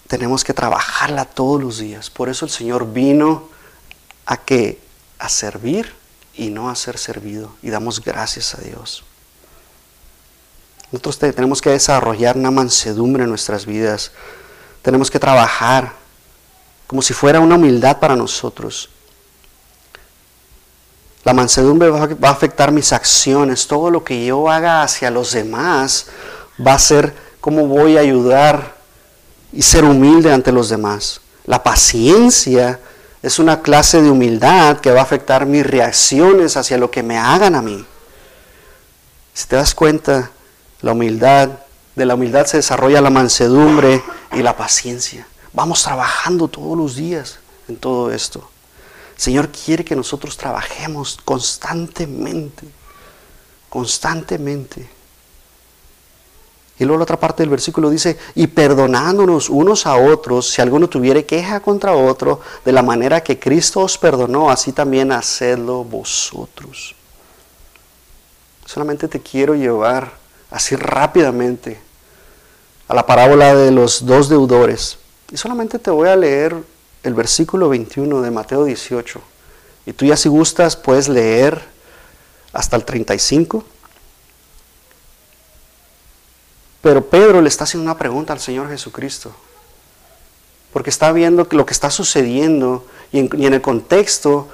tenemos 0.08 0.44
que 0.44 0.54
trabajarla 0.54 1.26
todos 1.26 1.62
los 1.62 1.78
días. 1.80 2.10
Por 2.10 2.30
eso 2.30 2.46
el 2.46 2.52
Señor 2.52 2.92
vino 2.92 3.50
a 4.26 4.38
que 4.38 4.80
a 5.18 5.30
servir 5.30 5.94
y 6.38 6.50
no 6.50 6.70
a 6.70 6.76
ser 6.76 6.98
servido. 6.98 7.56
Y 7.62 7.70
damos 7.70 8.04
gracias 8.04 8.56
a 8.56 8.62
Dios. 8.62 9.04
Nosotros 10.92 11.18
tenemos 11.18 11.62
que 11.62 11.72
desarrollar 11.72 12.38
una 12.38 12.52
mansedumbre 12.52 13.24
en 13.24 13.30
nuestras 13.30 13.66
vidas. 13.66 14.12
Tenemos 14.82 15.10
que 15.10 15.20
trabajar 15.20 15.94
como 16.88 17.02
si 17.02 17.14
fuera 17.14 17.40
una 17.40 17.56
humildad 17.56 18.00
para 18.00 18.16
nosotros. 18.16 18.90
La 21.24 21.34
mansedumbre 21.34 21.90
va 21.90 22.30
a 22.30 22.32
afectar 22.32 22.72
mis 22.72 22.94
acciones. 22.94 23.68
Todo 23.68 23.90
lo 23.90 24.04
que 24.04 24.26
yo 24.26 24.50
haga 24.50 24.84
hacia 24.84 25.10
los 25.10 25.32
demás 25.32 26.08
va 26.66 26.74
a 26.74 26.80
ser 26.80 27.16
cómo 27.42 27.68
voy 27.68 27.98
a 27.98 28.02
ayudar 28.02 28.76
y 29.52 29.64
ser 29.64 29.86
humilde 29.86 30.32
ante 30.32 30.52
los 30.52 30.70
demás. 30.70 31.22
La 31.46 31.64
paciencia 31.64 32.80
es 33.26 33.40
una 33.40 33.64
clase 33.64 34.04
de 34.04 34.12
humildad 34.12 34.78
que 34.82 34.92
va 34.92 35.00
a 35.00 35.04
afectar 35.04 35.48
mis 35.48 35.66
reacciones 35.66 36.58
hacia 36.58 36.78
lo 36.78 36.92
que 36.92 37.02
me 37.02 37.18
hagan 37.18 37.56
a 37.56 37.62
mí. 37.64 37.84
Si 39.34 39.48
te 39.48 39.56
das 39.56 39.74
cuenta, 39.74 40.30
la 40.82 40.92
humildad, 40.92 41.50
de 41.96 42.06
la 42.06 42.14
humildad 42.14 42.46
se 42.46 42.58
desarrolla 42.58 43.02
la 43.02 43.10
mansedumbre 43.10 44.04
y 44.32 44.44
la 44.44 44.56
paciencia. 44.56 45.26
Vamos 45.54 45.82
trabajando 45.82 46.48
todos 46.48 46.78
los 46.78 46.96
días 46.96 47.40
en 47.68 47.78
todo 47.78 48.12
esto. 48.12 48.48
El 49.16 49.22
Señor 49.22 49.50
quiere 49.50 49.84
que 49.84 49.96
nosotros 49.96 50.38
trabajemos 50.38 51.18
constantemente, 51.26 52.68
constantemente. 53.70 54.88
Y 56.78 56.84
luego 56.84 56.98
la 56.98 57.04
otra 57.04 57.20
parte 57.20 57.42
del 57.44 57.50
versículo 57.50 57.90
dice, 57.90 58.18
y 58.36 58.48
perdonándonos 58.48 59.50
unos 59.50 59.86
a 59.86 59.96
otros, 59.96 60.50
si 60.50 60.62
alguno 60.62 60.90
tuviere 60.90 61.26
queja 61.26 61.62
contra 61.62 61.94
otro, 61.94 62.42
de 62.66 62.72
la 62.74 62.82
manera 62.82 63.24
que 63.24 63.40
Cristo 63.40 63.82
os 63.82 63.98
perdonó, 63.98 64.50
así 64.50 64.74
también 64.74 65.12
hacedlo 65.14 65.86
vosotros. 65.86 66.96
Solamente 68.66 69.08
te 69.08 69.22
quiero 69.22 69.56
llevar 69.56 70.12
así 70.52 70.76
rápidamente 70.76 71.80
a 72.88 72.94
la 72.94 73.06
parábola 73.06 73.56
de 73.56 73.72
los 73.72 74.06
dos 74.06 74.28
deudores. 74.28 74.98
Y 75.32 75.38
solamente 75.38 75.80
te 75.80 75.92
voy 75.92 76.10
a 76.10 76.16
leer 76.16 76.56
el 77.04 77.14
versículo 77.14 77.70
21 77.70 78.22
de 78.22 78.32
Mateo 78.32 78.66
18. 78.66 79.22
Y 79.86 79.94
tú 79.94 80.06
ya 80.06 80.18
si 80.18 80.28
gustas 80.28 80.76
puedes 80.76 81.08
leer 81.08 81.62
hasta 82.52 82.76
el 82.76 82.84
35. 82.84 83.64
Pero 86.86 87.04
Pedro 87.04 87.42
le 87.42 87.50
está 87.50 87.64
haciendo 87.64 87.90
una 87.90 87.98
pregunta 87.98 88.32
al 88.32 88.40
Señor 88.40 88.70
Jesucristo. 88.70 89.34
Porque 90.72 90.92
está 90.92 91.12
viendo 91.12 91.48
lo 91.50 91.66
que 91.66 91.74
está 91.74 91.90
sucediendo 91.90 92.86
y 93.12 93.22
en, 93.22 93.54
el 93.56 93.60
contexto, 93.60 94.48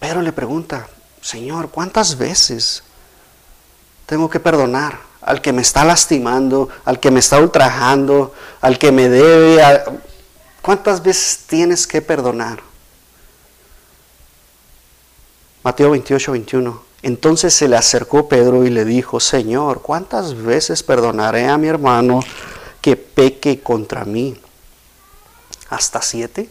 Pedro 0.00 0.22
le 0.22 0.32
pregunta, 0.32 0.88
Señor, 1.20 1.68
¿cuántas 1.70 2.18
veces 2.18 2.82
tengo 4.06 4.28
que 4.28 4.40
perdonar 4.40 4.98
al 5.20 5.40
que 5.40 5.52
me 5.52 5.62
está 5.62 5.84
lastimando, 5.84 6.68
al 6.84 6.98
que 6.98 7.12
me 7.12 7.20
está 7.20 7.38
ultrajando, 7.38 8.34
al 8.60 8.76
que 8.76 8.90
me 8.90 9.08
debe? 9.08 9.62
¿Cuántas 10.62 11.00
veces 11.00 11.44
tienes 11.46 11.86
que 11.86 12.02
perdonar? 12.02 12.60
Mateo 15.62 15.92
28, 15.92 16.32
21. 16.32 16.85
Entonces 17.06 17.54
se 17.54 17.68
le 17.68 17.76
acercó 17.76 18.28
Pedro 18.28 18.64
y 18.64 18.68
le 18.68 18.84
dijo, 18.84 19.20
Señor, 19.20 19.80
¿cuántas 19.80 20.34
veces 20.34 20.82
perdonaré 20.82 21.46
a 21.46 21.56
mi 21.56 21.68
hermano 21.68 22.18
que 22.80 22.96
peque 22.96 23.60
contra 23.60 24.04
mí? 24.04 24.36
¿Hasta 25.68 26.02
siete? 26.02 26.50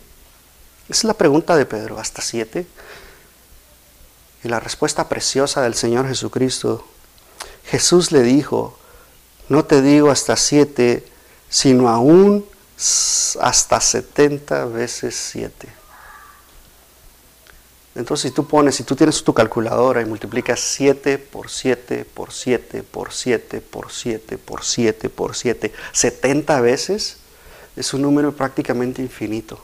Esa 0.88 1.00
es 1.00 1.04
la 1.04 1.14
pregunta 1.14 1.58
de 1.58 1.66
Pedro, 1.66 2.00
¿hasta 2.00 2.22
siete? 2.22 2.66
Y 4.46 4.48
la 4.48 4.62
respuesta 4.62 5.10
preciosa 5.10 5.62
del 5.62 5.74
Señor 5.74 6.08
Jesucristo, 6.08 6.88
Jesús 7.66 8.14
le 8.14 8.22
dijo, 8.22 8.80
no 9.50 9.66
te 9.66 9.82
digo 9.82 10.10
hasta 10.10 10.38
siete, 10.38 11.06
sino 11.50 11.90
aún 11.90 12.46
hasta 13.42 13.82
setenta 13.82 14.64
veces 14.64 15.18
siete. 15.18 15.68
Entonces, 17.96 18.30
si 18.30 18.36
tú 18.36 18.46
pones, 18.46 18.76
si 18.76 18.84
tú 18.84 18.96
tienes 18.96 19.24
tu 19.24 19.34
calculadora 19.34 20.02
y 20.02 20.06
multiplicas 20.06 20.60
7 20.60 21.18
por 21.18 21.50
7 21.50 22.06
por 22.14 22.34
7 22.34 22.84
por 22.84 23.14
7 23.14 23.62
por 23.62 23.92
7 23.92 24.38
por 24.38 24.66
7 24.66 25.10
por 25.10 25.36
7, 25.36 25.74
70 25.94 26.62
veces, 26.62 27.18
es 27.78 27.94
un 27.94 28.02
número 28.02 28.34
prácticamente 28.34 29.02
infinito. 29.02 29.60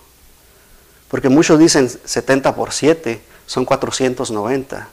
Porque 1.09 1.27
muchos 1.27 1.59
dicen 1.59 1.89
70 1.89 2.55
por 2.55 2.71
7 2.71 3.21
son 3.45 3.65
490. 3.65 4.87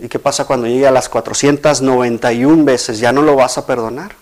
¿Y 0.00 0.08
qué 0.08 0.18
pasa 0.18 0.44
cuando 0.44 0.66
llegue 0.66 0.86
a 0.86 0.90
las 0.90 1.08
491 1.08 2.64
veces? 2.64 2.98
Ya 2.98 3.10
no 3.10 3.22
lo 3.22 3.36
vas 3.36 3.56
a 3.56 3.66
perdonar. 3.66 4.14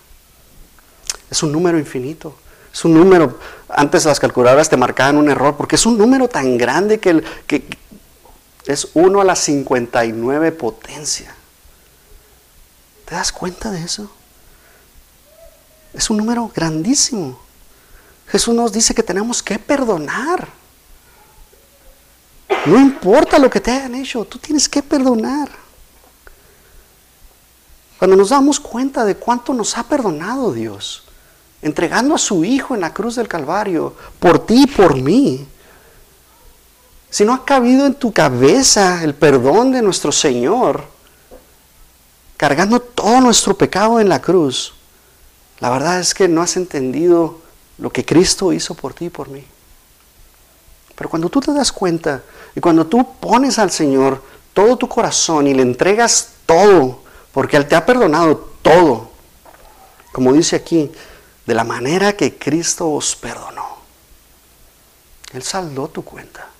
Es 1.28 1.42
un 1.42 1.50
número 1.50 1.76
infinito. 1.76 2.36
Es 2.72 2.84
un 2.84 2.94
número, 2.94 3.38
antes 3.68 4.04
las 4.04 4.20
calculadoras 4.20 4.68
te 4.68 4.76
marcaban 4.76 5.16
un 5.16 5.30
error, 5.30 5.56
porque 5.56 5.76
es 5.76 5.86
un 5.86 5.96
número 5.96 6.28
tan 6.28 6.58
grande 6.58 6.98
que, 6.98 7.24
que 7.46 7.66
es 8.66 8.88
1 8.94 9.20
a 9.20 9.24
la 9.24 9.36
59 9.36 10.52
potencia. 10.52 11.34
¿Te 13.04 13.14
das 13.14 13.30
cuenta 13.30 13.70
de 13.70 13.82
eso? 13.82 14.10
Es 15.94 16.10
un 16.10 16.16
número 16.16 16.50
grandísimo. 16.54 17.38
Jesús 18.26 18.54
nos 18.54 18.72
dice 18.72 18.94
que 18.94 19.04
tenemos 19.04 19.42
que 19.42 19.58
perdonar. 19.58 20.48
No 22.66 22.80
importa 22.80 23.38
lo 23.38 23.48
que 23.48 23.60
te 23.60 23.70
hayan 23.70 23.94
hecho, 23.94 24.24
tú 24.24 24.38
tienes 24.38 24.68
que 24.68 24.82
perdonar. 24.82 25.48
Cuando 27.98 28.16
nos 28.16 28.30
damos 28.30 28.58
cuenta 28.58 29.04
de 29.04 29.16
cuánto 29.16 29.54
nos 29.54 29.78
ha 29.78 29.84
perdonado 29.84 30.52
Dios, 30.52 31.04
entregando 31.62 32.14
a 32.14 32.18
su 32.18 32.44
Hijo 32.44 32.74
en 32.74 32.80
la 32.80 32.92
cruz 32.92 33.14
del 33.14 33.28
Calvario, 33.28 33.94
por 34.18 34.44
ti 34.44 34.64
y 34.64 34.66
por 34.66 34.96
mí, 34.96 35.46
si 37.16 37.24
no 37.24 37.32
ha 37.32 37.46
cabido 37.46 37.86
en 37.86 37.94
tu 37.94 38.12
cabeza 38.12 39.02
el 39.02 39.14
perdón 39.14 39.72
de 39.72 39.80
nuestro 39.80 40.12
Señor, 40.12 40.84
cargando 42.36 42.78
todo 42.78 43.22
nuestro 43.22 43.56
pecado 43.56 43.98
en 44.00 44.10
la 44.10 44.20
cruz, 44.20 44.74
la 45.60 45.70
verdad 45.70 45.98
es 45.98 46.12
que 46.12 46.28
no 46.28 46.42
has 46.42 46.58
entendido 46.58 47.40
lo 47.78 47.88
que 47.88 48.04
Cristo 48.04 48.52
hizo 48.52 48.74
por 48.74 48.92
ti 48.92 49.06
y 49.06 49.08
por 49.08 49.30
mí. 49.30 49.42
Pero 50.94 51.08
cuando 51.08 51.30
tú 51.30 51.40
te 51.40 51.54
das 51.54 51.72
cuenta 51.72 52.22
y 52.54 52.60
cuando 52.60 52.86
tú 52.86 53.14
pones 53.18 53.58
al 53.58 53.70
Señor 53.70 54.22
todo 54.52 54.76
tu 54.76 54.86
corazón 54.86 55.46
y 55.46 55.54
le 55.54 55.62
entregas 55.62 56.32
todo, 56.44 57.00
porque 57.32 57.56
Él 57.56 57.66
te 57.66 57.76
ha 57.76 57.86
perdonado 57.86 58.36
todo, 58.60 59.10
como 60.12 60.34
dice 60.34 60.56
aquí, 60.56 60.92
de 61.46 61.54
la 61.54 61.64
manera 61.64 62.12
que 62.12 62.36
Cristo 62.36 62.90
os 62.90 63.16
perdonó. 63.16 63.78
Él 65.32 65.42
saldó 65.42 65.88
tu 65.88 66.04
cuenta. 66.04 66.50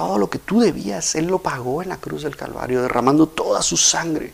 Todo 0.00 0.16
lo 0.16 0.30
que 0.30 0.38
tú 0.38 0.60
debías, 0.60 1.14
Él 1.14 1.26
lo 1.26 1.40
pagó 1.40 1.82
en 1.82 1.90
la 1.90 1.98
cruz 1.98 2.22
del 2.22 2.34
Calvario, 2.34 2.80
derramando 2.80 3.26
toda 3.26 3.60
su 3.60 3.76
sangre, 3.76 4.32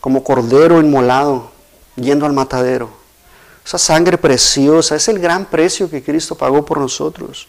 como 0.00 0.24
cordero 0.24 0.80
inmolado, 0.80 1.52
yendo 1.94 2.26
al 2.26 2.32
matadero. 2.32 2.90
Esa 3.64 3.78
sangre 3.78 4.18
preciosa 4.18 4.96
es 4.96 5.06
el 5.06 5.20
gran 5.20 5.44
precio 5.46 5.88
que 5.88 6.02
Cristo 6.02 6.34
pagó 6.34 6.64
por 6.64 6.78
nosotros. 6.78 7.46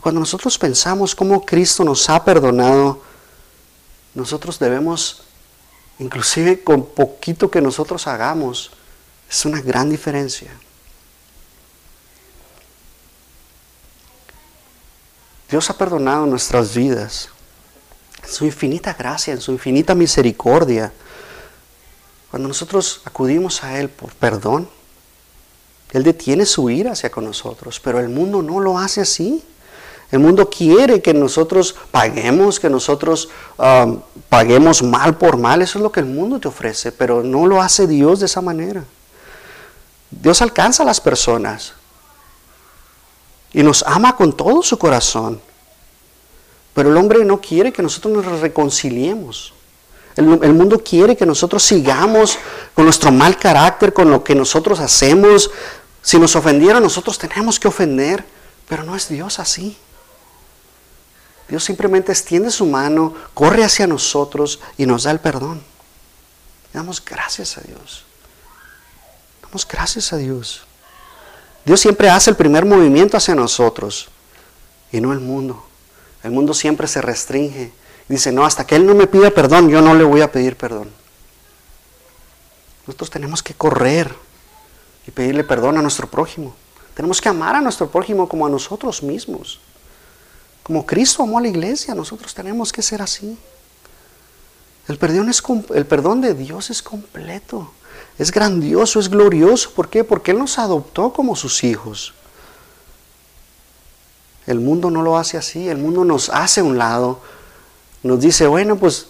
Cuando 0.00 0.20
nosotros 0.20 0.56
pensamos 0.56 1.16
cómo 1.16 1.44
Cristo 1.44 1.82
nos 1.82 2.08
ha 2.10 2.24
perdonado, 2.24 3.02
nosotros 4.14 4.60
debemos, 4.60 5.24
inclusive 5.98 6.62
con 6.62 6.86
poquito 6.86 7.50
que 7.50 7.60
nosotros 7.60 8.06
hagamos, 8.06 8.70
es 9.28 9.44
una 9.44 9.60
gran 9.60 9.90
diferencia. 9.90 10.56
Dios 15.48 15.70
ha 15.70 15.78
perdonado 15.78 16.26
nuestras 16.26 16.74
vidas. 16.74 17.28
En 18.22 18.28
su 18.28 18.44
infinita 18.44 18.94
gracia, 18.94 19.32
en 19.32 19.40
su 19.40 19.52
infinita 19.52 19.94
misericordia. 19.94 20.92
Cuando 22.30 22.48
nosotros 22.48 23.02
acudimos 23.04 23.62
a 23.62 23.78
Él 23.78 23.88
por 23.88 24.12
perdón, 24.14 24.68
Él 25.92 26.02
detiene 26.02 26.44
su 26.44 26.68
ira 26.68 26.92
hacia 26.92 27.10
con 27.10 27.24
nosotros, 27.24 27.78
pero 27.80 28.00
el 28.00 28.08
mundo 28.08 28.42
no 28.42 28.58
lo 28.60 28.78
hace 28.78 29.00
así. 29.00 29.44
El 30.10 30.18
mundo 30.20 30.48
quiere 30.50 31.00
que 31.02 31.14
nosotros 31.14 31.74
paguemos, 31.90 32.60
que 32.60 32.70
nosotros 32.70 33.28
um, 33.58 34.00
paguemos 34.28 34.82
mal 34.82 35.16
por 35.16 35.36
mal. 35.36 35.62
Eso 35.62 35.78
es 35.78 35.82
lo 35.82 35.90
que 35.90 36.00
el 36.00 36.06
mundo 36.06 36.38
te 36.38 36.48
ofrece, 36.48 36.92
pero 36.92 37.22
no 37.22 37.46
lo 37.46 37.60
hace 37.60 37.86
Dios 37.86 38.20
de 38.20 38.26
esa 38.26 38.40
manera. 38.40 38.84
Dios 40.10 40.42
alcanza 40.42 40.82
a 40.82 40.86
las 40.86 41.00
personas 41.00 41.72
y 43.56 43.62
nos 43.62 43.82
ama 43.84 44.14
con 44.14 44.36
todo 44.36 44.62
su 44.62 44.78
corazón. 44.78 45.40
Pero 46.74 46.90
el 46.90 46.96
hombre 46.98 47.24
no 47.24 47.40
quiere 47.40 47.72
que 47.72 47.82
nosotros 47.82 48.22
nos 48.22 48.40
reconciliemos. 48.40 49.54
El, 50.14 50.26
mundo 50.26 50.84
quiere 50.84 51.16
que 51.16 51.24
nosotros 51.24 51.62
sigamos 51.62 52.38
con 52.74 52.84
nuestro 52.84 53.10
mal 53.10 53.38
carácter, 53.38 53.94
con 53.94 54.10
lo 54.10 54.22
que 54.22 54.34
nosotros 54.34 54.78
hacemos. 54.78 55.50
Si 56.02 56.18
nos 56.18 56.36
ofendieron, 56.36 56.82
nosotros 56.82 57.18
tenemos 57.18 57.58
que 57.58 57.66
ofender. 57.66 58.26
Pero 58.68 58.84
no 58.84 58.94
es 58.94 59.08
Dios 59.08 59.38
así. 59.38 59.74
Dios 61.48 61.64
simplemente 61.64 62.12
extiende 62.12 62.50
su 62.50 62.66
mano, 62.66 63.14
corre 63.32 63.64
hacia 63.64 63.86
nosotros 63.86 64.60
y 64.76 64.84
nos 64.84 65.04
da 65.04 65.12
el 65.12 65.20
perdón. 65.20 65.62
Damos 66.74 67.02
gracias 67.02 67.56
a 67.56 67.62
Dios. 67.62 68.04
Damos 69.40 69.66
gracias 69.66 70.12
a 70.12 70.18
Dios. 70.18 70.65
Dios 71.66 71.80
siempre 71.80 72.08
hace 72.08 72.30
el 72.30 72.36
primer 72.36 72.64
movimiento 72.64 73.16
hacia 73.16 73.34
nosotros 73.34 74.08
y 74.92 75.00
no 75.00 75.12
el 75.12 75.18
mundo. 75.18 75.66
El 76.22 76.30
mundo 76.30 76.54
siempre 76.54 76.86
se 76.86 77.02
restringe. 77.02 77.72
Dice, 78.08 78.30
no, 78.30 78.46
hasta 78.46 78.64
que 78.64 78.76
Él 78.76 78.86
no 78.86 78.94
me 78.94 79.08
pida 79.08 79.32
perdón, 79.32 79.68
yo 79.68 79.82
no 79.82 79.92
le 79.92 80.04
voy 80.04 80.20
a 80.20 80.30
pedir 80.30 80.56
perdón. 80.56 80.88
Nosotros 82.86 83.10
tenemos 83.10 83.42
que 83.42 83.52
correr 83.52 84.14
y 85.08 85.10
pedirle 85.10 85.42
perdón 85.42 85.76
a 85.76 85.82
nuestro 85.82 86.08
prójimo. 86.08 86.54
Tenemos 86.94 87.20
que 87.20 87.28
amar 87.28 87.56
a 87.56 87.60
nuestro 87.60 87.90
prójimo 87.90 88.28
como 88.28 88.46
a 88.46 88.48
nosotros 88.48 89.02
mismos. 89.02 89.58
Como 90.62 90.86
Cristo 90.86 91.24
amó 91.24 91.38
a 91.38 91.42
la 91.42 91.48
iglesia, 91.48 91.96
nosotros 91.96 92.32
tenemos 92.32 92.72
que 92.72 92.80
ser 92.80 93.02
así. 93.02 93.36
El 94.86 94.98
perdón, 94.98 95.28
es, 95.30 95.42
el 95.74 95.84
perdón 95.84 96.20
de 96.20 96.34
Dios 96.34 96.70
es 96.70 96.80
completo. 96.80 97.72
Es 98.18 98.32
grandioso, 98.32 98.98
es 98.98 99.10
glorioso. 99.10 99.72
¿Por 99.72 99.88
qué? 99.88 100.04
Porque 100.04 100.30
Él 100.30 100.38
nos 100.38 100.58
adoptó 100.58 101.12
como 101.12 101.36
sus 101.36 101.62
hijos. 101.64 102.14
El 104.46 104.60
mundo 104.60 104.90
no 104.90 105.02
lo 105.02 105.18
hace 105.18 105.36
así. 105.36 105.68
El 105.68 105.78
mundo 105.78 106.04
nos 106.04 106.30
hace 106.30 106.60
a 106.60 106.64
un 106.64 106.78
lado. 106.78 107.20
Nos 108.02 108.20
dice, 108.20 108.46
bueno, 108.46 108.76
pues 108.76 109.08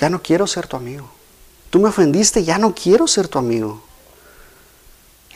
ya 0.00 0.08
no 0.08 0.22
quiero 0.22 0.46
ser 0.46 0.66
tu 0.66 0.76
amigo. 0.76 1.10
Tú 1.70 1.80
me 1.80 1.88
ofendiste, 1.88 2.44
ya 2.44 2.56
no 2.58 2.74
quiero 2.74 3.06
ser 3.06 3.28
tu 3.28 3.38
amigo. 3.38 3.82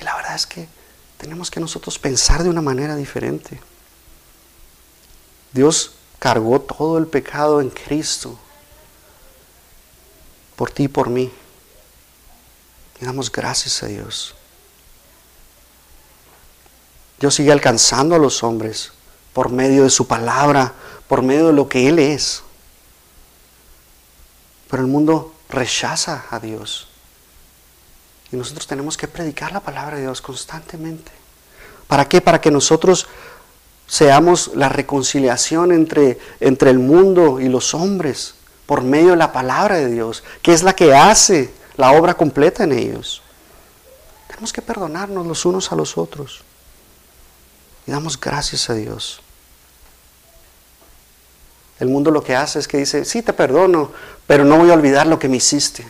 Y 0.00 0.04
la 0.04 0.14
verdad 0.16 0.34
es 0.34 0.46
que 0.46 0.66
tenemos 1.18 1.50
que 1.50 1.60
nosotros 1.60 1.98
pensar 1.98 2.42
de 2.42 2.48
una 2.48 2.62
manera 2.62 2.96
diferente. 2.96 3.60
Dios 5.52 5.92
cargó 6.18 6.60
todo 6.60 6.96
el 6.96 7.06
pecado 7.06 7.60
en 7.60 7.68
Cristo. 7.68 8.38
Por 10.56 10.70
ti 10.70 10.84
y 10.84 10.88
por 10.88 11.10
mí. 11.10 11.30
Damos 13.02 13.32
gracias 13.32 13.82
a 13.82 13.86
Dios. 13.86 14.32
Dios 17.18 17.34
sigue 17.34 17.50
alcanzando 17.50 18.14
a 18.14 18.18
los 18.18 18.44
hombres 18.44 18.92
por 19.32 19.50
medio 19.50 19.82
de 19.82 19.90
su 19.90 20.06
palabra, 20.06 20.72
por 21.08 21.20
medio 21.20 21.48
de 21.48 21.52
lo 21.52 21.68
que 21.68 21.88
Él 21.88 21.98
es. 21.98 22.44
Pero 24.70 24.84
el 24.84 24.88
mundo 24.88 25.34
rechaza 25.48 26.26
a 26.30 26.38
Dios. 26.38 26.86
Y 28.30 28.36
nosotros 28.36 28.68
tenemos 28.68 28.96
que 28.96 29.08
predicar 29.08 29.50
la 29.50 29.60
palabra 29.60 29.96
de 29.96 30.02
Dios 30.02 30.22
constantemente. 30.22 31.10
¿Para 31.88 32.08
qué? 32.08 32.20
Para 32.20 32.40
que 32.40 32.52
nosotros 32.52 33.08
seamos 33.88 34.52
la 34.54 34.68
reconciliación 34.68 35.72
entre, 35.72 36.20
entre 36.38 36.70
el 36.70 36.78
mundo 36.78 37.40
y 37.40 37.48
los 37.48 37.74
hombres 37.74 38.36
por 38.64 38.82
medio 38.82 39.10
de 39.10 39.16
la 39.16 39.32
palabra 39.32 39.76
de 39.76 39.90
Dios, 39.90 40.22
que 40.40 40.52
es 40.52 40.62
la 40.62 40.76
que 40.76 40.94
hace 40.94 41.61
la 41.76 41.92
obra 41.92 42.14
completa 42.14 42.64
en 42.64 42.72
ellos. 42.72 43.22
Tenemos 44.28 44.52
que 44.52 44.62
perdonarnos 44.62 45.26
los 45.26 45.44
unos 45.44 45.72
a 45.72 45.76
los 45.76 45.98
otros. 45.98 46.42
Y 47.86 47.90
damos 47.90 48.18
gracias 48.18 48.70
a 48.70 48.74
Dios. 48.74 49.20
El 51.78 51.88
mundo 51.88 52.10
lo 52.10 52.22
que 52.22 52.36
hace 52.36 52.58
es 52.58 52.68
que 52.68 52.78
dice, 52.78 53.04
sí, 53.04 53.22
te 53.22 53.32
perdono, 53.32 53.90
pero 54.26 54.44
no 54.44 54.56
voy 54.56 54.70
a 54.70 54.74
olvidar 54.74 55.06
lo 55.06 55.18
que 55.18 55.28
me 55.28 55.36
hiciste. 55.38 55.84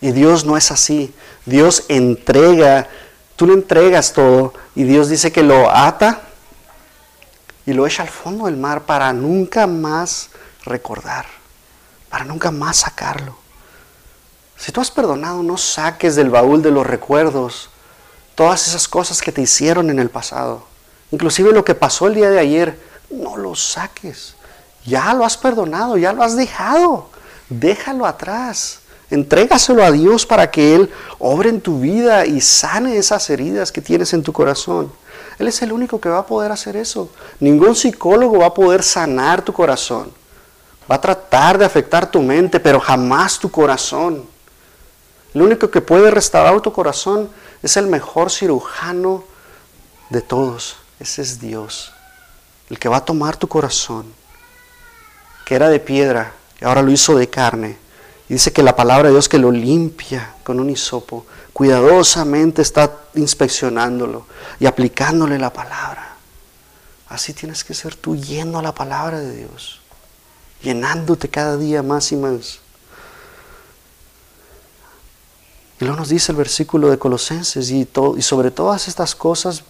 Y 0.00 0.12
Dios 0.12 0.44
no 0.44 0.56
es 0.56 0.70
así. 0.70 1.14
Dios 1.44 1.84
entrega, 1.88 2.88
tú 3.36 3.46
le 3.46 3.54
entregas 3.54 4.12
todo 4.12 4.54
y 4.74 4.84
Dios 4.84 5.08
dice 5.08 5.32
que 5.32 5.42
lo 5.42 5.70
ata 5.70 6.22
y 7.66 7.72
lo 7.72 7.86
echa 7.86 8.02
al 8.02 8.08
fondo 8.08 8.46
del 8.46 8.56
mar 8.56 8.84
para 8.84 9.12
nunca 9.12 9.66
más 9.66 10.30
recordar, 10.64 11.26
para 12.08 12.24
nunca 12.24 12.50
más 12.50 12.78
sacarlo. 12.78 13.45
Si 14.56 14.72
tú 14.72 14.80
has 14.80 14.90
perdonado, 14.90 15.42
no 15.42 15.56
saques 15.56 16.16
del 16.16 16.30
baúl 16.30 16.62
de 16.62 16.70
los 16.70 16.86
recuerdos 16.86 17.70
todas 18.36 18.68
esas 18.68 18.86
cosas 18.86 19.20
que 19.20 19.32
te 19.32 19.42
hicieron 19.42 19.90
en 19.90 19.98
el 19.98 20.10
pasado. 20.10 20.62
Inclusive 21.10 21.52
lo 21.52 21.64
que 21.64 21.74
pasó 21.74 22.06
el 22.06 22.14
día 22.14 22.30
de 22.30 22.38
ayer, 22.38 22.78
no 23.10 23.36
lo 23.36 23.54
saques. 23.54 24.34
Ya 24.84 25.12
lo 25.14 25.24
has 25.24 25.36
perdonado, 25.36 25.96
ya 25.96 26.12
lo 26.12 26.22
has 26.22 26.36
dejado. 26.36 27.08
Déjalo 27.48 28.06
atrás. 28.06 28.80
Entrégaselo 29.10 29.84
a 29.84 29.92
Dios 29.92 30.26
para 30.26 30.50
que 30.50 30.74
Él 30.74 30.90
obre 31.18 31.48
en 31.48 31.60
tu 31.60 31.80
vida 31.80 32.26
y 32.26 32.40
sane 32.40 32.96
esas 32.96 33.30
heridas 33.30 33.72
que 33.72 33.80
tienes 33.80 34.12
en 34.12 34.22
tu 34.22 34.32
corazón. 34.32 34.92
Él 35.38 35.48
es 35.48 35.62
el 35.62 35.72
único 35.72 36.00
que 36.00 36.08
va 36.08 36.18
a 36.18 36.26
poder 36.26 36.50
hacer 36.50 36.76
eso. 36.76 37.10
Ningún 37.40 37.74
psicólogo 37.74 38.38
va 38.38 38.46
a 38.46 38.54
poder 38.54 38.82
sanar 38.82 39.42
tu 39.42 39.52
corazón. 39.52 40.12
Va 40.90 40.96
a 40.96 41.00
tratar 41.00 41.56
de 41.56 41.64
afectar 41.64 42.10
tu 42.10 42.20
mente, 42.20 42.60
pero 42.60 42.80
jamás 42.80 43.38
tu 43.38 43.50
corazón. 43.50 44.24
El 45.36 45.42
único 45.42 45.70
que 45.70 45.82
puede 45.82 46.10
restaurar 46.10 46.62
tu 46.62 46.72
corazón 46.72 47.28
es 47.62 47.76
el 47.76 47.88
mejor 47.88 48.30
cirujano 48.30 49.22
de 50.08 50.22
todos. 50.22 50.76
Ese 50.98 51.20
es 51.20 51.38
Dios. 51.38 51.92
El 52.70 52.78
que 52.78 52.88
va 52.88 52.96
a 52.96 53.04
tomar 53.04 53.36
tu 53.36 53.46
corazón, 53.46 54.06
que 55.44 55.54
era 55.54 55.68
de 55.68 55.78
piedra, 55.78 56.32
y 56.58 56.64
ahora 56.64 56.80
lo 56.80 56.90
hizo 56.90 57.18
de 57.18 57.28
carne. 57.28 57.76
Y 58.30 58.32
dice 58.32 58.50
que 58.50 58.62
la 58.62 58.76
palabra 58.76 59.08
de 59.08 59.12
Dios 59.12 59.28
que 59.28 59.36
lo 59.36 59.50
limpia 59.50 60.36
con 60.42 60.58
un 60.58 60.70
hisopo, 60.70 61.26
cuidadosamente 61.52 62.62
está 62.62 62.96
inspeccionándolo 63.12 64.24
y 64.58 64.64
aplicándole 64.64 65.38
la 65.38 65.52
palabra. 65.52 66.16
Así 67.10 67.34
tienes 67.34 67.62
que 67.62 67.74
ser 67.74 67.94
tú 67.94 68.16
yendo 68.16 68.58
a 68.58 68.62
la 68.62 68.74
palabra 68.74 69.20
de 69.20 69.36
Dios, 69.36 69.82
llenándote 70.62 71.28
cada 71.28 71.58
día 71.58 71.82
más 71.82 72.10
y 72.10 72.16
más. 72.16 72.60
Y 75.80 75.84
luego 75.84 76.00
nos 76.00 76.08
dice 76.08 76.32
el 76.32 76.38
versículo 76.38 76.90
de 76.90 76.98
Colosenses, 76.98 77.70
y, 77.70 77.88
y 78.16 78.22
sobre 78.22 78.50
todas 78.50 78.88
estas 78.88 79.14
cosas, 79.14 79.62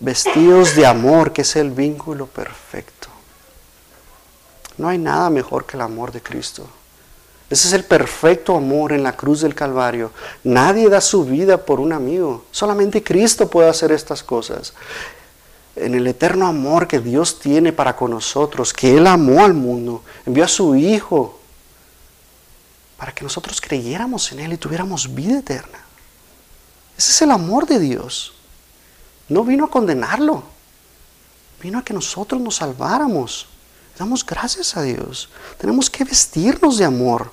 vestidos 0.00 0.74
de 0.74 0.86
amor, 0.86 1.32
que 1.32 1.42
es 1.42 1.56
el 1.56 1.70
vínculo 1.70 2.26
perfecto. 2.26 3.08
No 4.78 4.88
hay 4.88 4.98
nada 4.98 5.30
mejor 5.30 5.66
que 5.66 5.76
el 5.76 5.82
amor 5.82 6.10
de 6.10 6.20
Cristo. 6.20 6.66
Ese 7.48 7.68
es 7.68 7.74
el 7.74 7.84
perfecto 7.84 8.56
amor 8.56 8.92
en 8.92 9.02
la 9.02 9.14
cruz 9.14 9.42
del 9.42 9.54
Calvario. 9.54 10.10
Nadie 10.42 10.88
da 10.88 11.02
su 11.02 11.24
vida 11.24 11.58
por 11.58 11.80
un 11.80 11.92
amigo. 11.92 12.46
Solamente 12.50 13.02
Cristo 13.02 13.48
puede 13.48 13.68
hacer 13.68 13.92
estas 13.92 14.22
cosas. 14.22 14.72
En 15.76 15.94
el 15.94 16.06
eterno 16.06 16.46
amor 16.46 16.88
que 16.88 16.98
Dios 16.98 17.38
tiene 17.38 17.72
para 17.72 17.94
con 17.94 18.10
nosotros, 18.10 18.72
que 18.72 18.96
Él 18.96 19.06
amó 19.06 19.44
al 19.44 19.52
mundo, 19.52 20.02
envió 20.24 20.44
a 20.44 20.48
su 20.48 20.74
Hijo 20.74 21.38
para 23.02 23.12
que 23.12 23.24
nosotros 23.24 23.60
creyéramos 23.60 24.30
en 24.30 24.38
Él 24.38 24.52
y 24.52 24.56
tuviéramos 24.56 25.12
vida 25.12 25.40
eterna. 25.40 25.80
Ese 26.96 27.10
es 27.10 27.22
el 27.22 27.32
amor 27.32 27.66
de 27.66 27.80
Dios. 27.80 28.32
No 29.28 29.42
vino 29.42 29.64
a 29.64 29.70
condenarlo, 29.70 30.44
vino 31.60 31.80
a 31.80 31.82
que 31.82 31.92
nosotros 31.92 32.40
nos 32.40 32.54
salváramos. 32.54 33.48
Damos 33.98 34.24
gracias 34.24 34.76
a 34.76 34.82
Dios. 34.82 35.30
Tenemos 35.58 35.90
que 35.90 36.04
vestirnos 36.04 36.78
de 36.78 36.84
amor. 36.84 37.32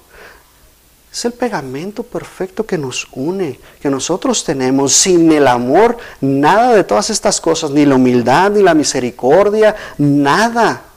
Es 1.13 1.23
el 1.25 1.33
pegamento 1.33 2.01
perfecto 2.01 2.65
que 2.65 2.79
nos 2.79 3.07
une, 3.11 3.59
que 3.79 3.91
nosotros 3.91 4.43
tenemos. 4.43 4.91
Sin 4.93 5.31
el 5.31 5.47
amor, 5.47 5.99
nada 6.19 6.73
de 6.73 6.83
todas 6.83 7.11
estas 7.11 7.39
cosas, 7.39 7.69
ni 7.69 7.85
la 7.85 7.93
humildad, 7.93 8.49
ni 8.49 8.63
la 8.63 8.73
misericordia, 8.73 9.75
nada 9.99 10.88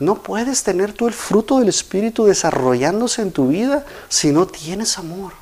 no 0.00 0.22
puedes 0.22 0.62
tener 0.62 0.94
tú 0.94 1.08
el 1.08 1.14
fruto 1.14 1.58
del 1.58 1.68
Espíritu 1.68 2.24
desarrollándose 2.24 3.20
en 3.20 3.32
tu 3.32 3.48
vida 3.48 3.84
si 4.08 4.32
no 4.32 4.46
tienes 4.46 4.96
amor. 4.96 5.34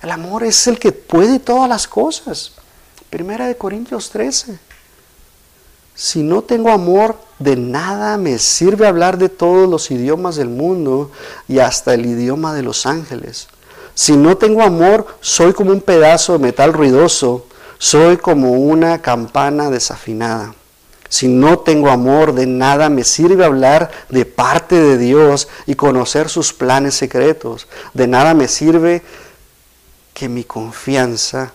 El 0.00 0.12
amor 0.12 0.44
es 0.44 0.66
el 0.68 0.78
que 0.78 0.92
puede 0.92 1.40
todas 1.40 1.68
las 1.68 1.88
cosas. 1.88 2.52
Primera 3.10 3.48
de 3.48 3.56
Corintios 3.56 4.10
13. 4.10 4.58
Si 5.96 6.22
no 6.22 6.42
tengo 6.42 6.70
amor, 6.70 7.18
de 7.40 7.56
nada 7.56 8.16
me 8.16 8.38
sirve 8.38 8.86
hablar 8.86 9.18
de 9.18 9.28
todos 9.28 9.68
los 9.68 9.90
idiomas 9.90 10.36
del 10.36 10.48
mundo 10.48 11.10
y 11.48 11.58
hasta 11.58 11.94
el 11.94 12.06
idioma 12.06 12.54
de 12.54 12.62
los 12.62 12.86
ángeles. 12.86 13.48
Si 13.94 14.16
no 14.16 14.36
tengo 14.36 14.62
amor, 14.62 15.06
soy 15.20 15.52
como 15.52 15.72
un 15.72 15.80
pedazo 15.80 16.34
de 16.34 16.38
metal 16.38 16.72
ruidoso, 16.72 17.46
soy 17.78 18.18
como 18.18 18.52
una 18.52 19.02
campana 19.02 19.68
desafinada. 19.70 20.54
Si 21.14 21.28
no 21.28 21.60
tengo 21.60 21.90
amor, 21.90 22.34
de 22.34 22.44
nada 22.44 22.88
me 22.88 23.04
sirve 23.04 23.44
hablar 23.44 23.88
de 24.08 24.24
parte 24.24 24.74
de 24.74 24.98
Dios 24.98 25.46
y 25.64 25.76
conocer 25.76 26.28
sus 26.28 26.52
planes 26.52 26.96
secretos. 26.96 27.68
De 27.92 28.08
nada 28.08 28.34
me 28.34 28.48
sirve 28.48 29.00
que 30.12 30.28
mi 30.28 30.42
confianza 30.42 31.52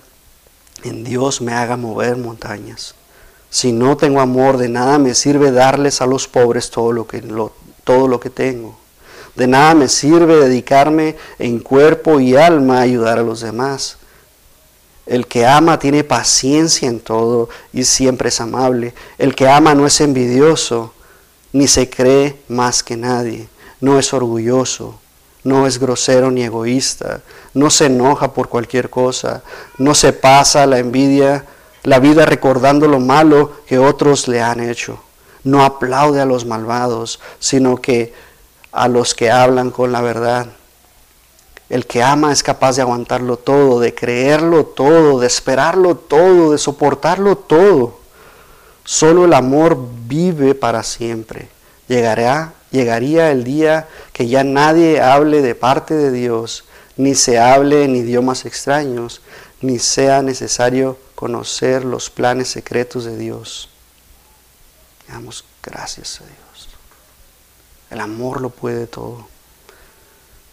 en 0.86 1.04
Dios 1.04 1.42
me 1.42 1.52
haga 1.52 1.76
mover 1.76 2.16
montañas. 2.16 2.96
Si 3.50 3.74
no 3.74 3.98
tengo 3.98 4.22
amor, 4.22 4.56
de 4.56 4.70
nada 4.70 4.98
me 4.98 5.14
sirve 5.14 5.52
darles 5.52 6.00
a 6.00 6.06
los 6.06 6.30
pobres 6.30 6.72
todo 6.72 6.94
lo 6.94 7.06
que, 7.06 7.22
todo 7.84 8.08
lo 8.08 8.18
que 8.22 8.30
tengo. 8.30 8.80
De 9.36 9.46
nada 9.46 9.76
me 9.76 9.90
sirve 9.90 10.38
dedicarme 10.38 11.18
en 11.38 11.60
cuerpo 11.60 12.22
y 12.22 12.38
alma 12.38 12.78
a 12.78 12.84
ayudar 12.84 13.20
a 13.20 13.24
los 13.24 13.42
demás. 13.42 13.99
El 15.10 15.26
que 15.26 15.48
ama 15.48 15.80
tiene 15.80 16.04
paciencia 16.04 16.88
en 16.88 17.00
todo 17.00 17.50
y 17.74 17.84
siempre 17.84 18.30
es 18.30 18.40
amable. 18.40 18.94
El 19.18 19.34
que 19.34 19.50
ama 19.50 19.74
no 19.74 19.88
es 19.88 20.02
envidioso, 20.02 20.94
ni 21.52 21.68
se 21.68 21.90
cree 21.90 22.40
más 22.48 22.84
que 22.84 22.96
nadie. 22.96 23.50
No 23.82 23.98
es 23.98 24.14
orgulloso, 24.14 25.00
no 25.44 25.66
es 25.66 25.80
grosero 25.80 26.30
ni 26.30 26.44
egoísta, 26.44 27.22
no 27.56 27.72
se 27.72 27.88
enoja 27.88 28.36
por 28.36 28.50
cualquier 28.50 28.92
cosa, 28.92 29.42
no 29.80 29.96
se 29.96 30.14
pasa 30.14 30.68
la 30.68 30.78
envidia, 30.78 31.44
la 31.82 31.98
vida 31.98 32.28
recordando 32.28 32.88
lo 32.88 33.00
malo 33.00 33.64
que 33.66 33.80
otros 33.80 34.28
le 34.28 34.44
han 34.44 34.60
hecho. 34.60 35.02
No 35.44 35.64
aplaude 35.64 36.22
a 36.22 36.26
los 36.26 36.46
malvados, 36.46 37.20
sino 37.40 37.78
que 37.78 38.14
a 38.72 38.88
los 38.88 39.16
que 39.16 39.32
hablan 39.32 39.72
con 39.72 39.92
la 39.92 40.02
verdad. 40.02 40.50
El 41.70 41.86
que 41.86 42.02
ama 42.02 42.32
es 42.32 42.42
capaz 42.42 42.76
de 42.76 42.82
aguantarlo 42.82 43.38
todo, 43.38 43.80
de 43.80 43.94
creerlo 43.94 44.66
todo, 44.66 45.20
de 45.20 45.28
esperarlo 45.28 45.96
todo, 45.96 46.52
de 46.52 46.58
soportarlo 46.58 47.38
todo. 47.38 48.00
Solo 48.84 49.26
el 49.26 49.34
amor 49.34 49.78
vive 50.08 50.56
para 50.56 50.82
siempre. 50.82 51.48
Llegará, 51.88 52.54
llegaría 52.72 53.32
el 53.32 53.44
día 53.44 53.88
que 54.14 54.28
ya 54.28 54.44
nadie 54.44 55.00
hable 55.00 55.44
de 55.44 55.54
parte 55.54 55.94
de 55.94 56.12
Dios, 56.12 56.66
ni 56.98 57.14
se 57.14 57.38
hable 57.38 57.84
en 57.84 57.96
idiomas 57.96 58.46
extraños, 58.46 59.22
ni 59.62 59.78
sea 59.78 60.24
necesario 60.24 60.98
conocer 61.14 61.86
los 61.86 62.10
planes 62.10 62.48
secretos 62.48 63.06
de 63.06 63.16
Dios. 63.16 63.70
Damos 65.08 65.46
gracias 65.62 66.20
a 66.22 66.24
Dios. 66.24 66.70
El 67.92 68.00
amor 68.00 68.42
lo 68.42 68.50
puede 68.50 68.88
todo 68.88 69.28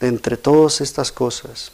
de 0.01 0.09
entre 0.09 0.37
todas 0.37 0.81
estas 0.81 1.11
cosas, 1.11 1.73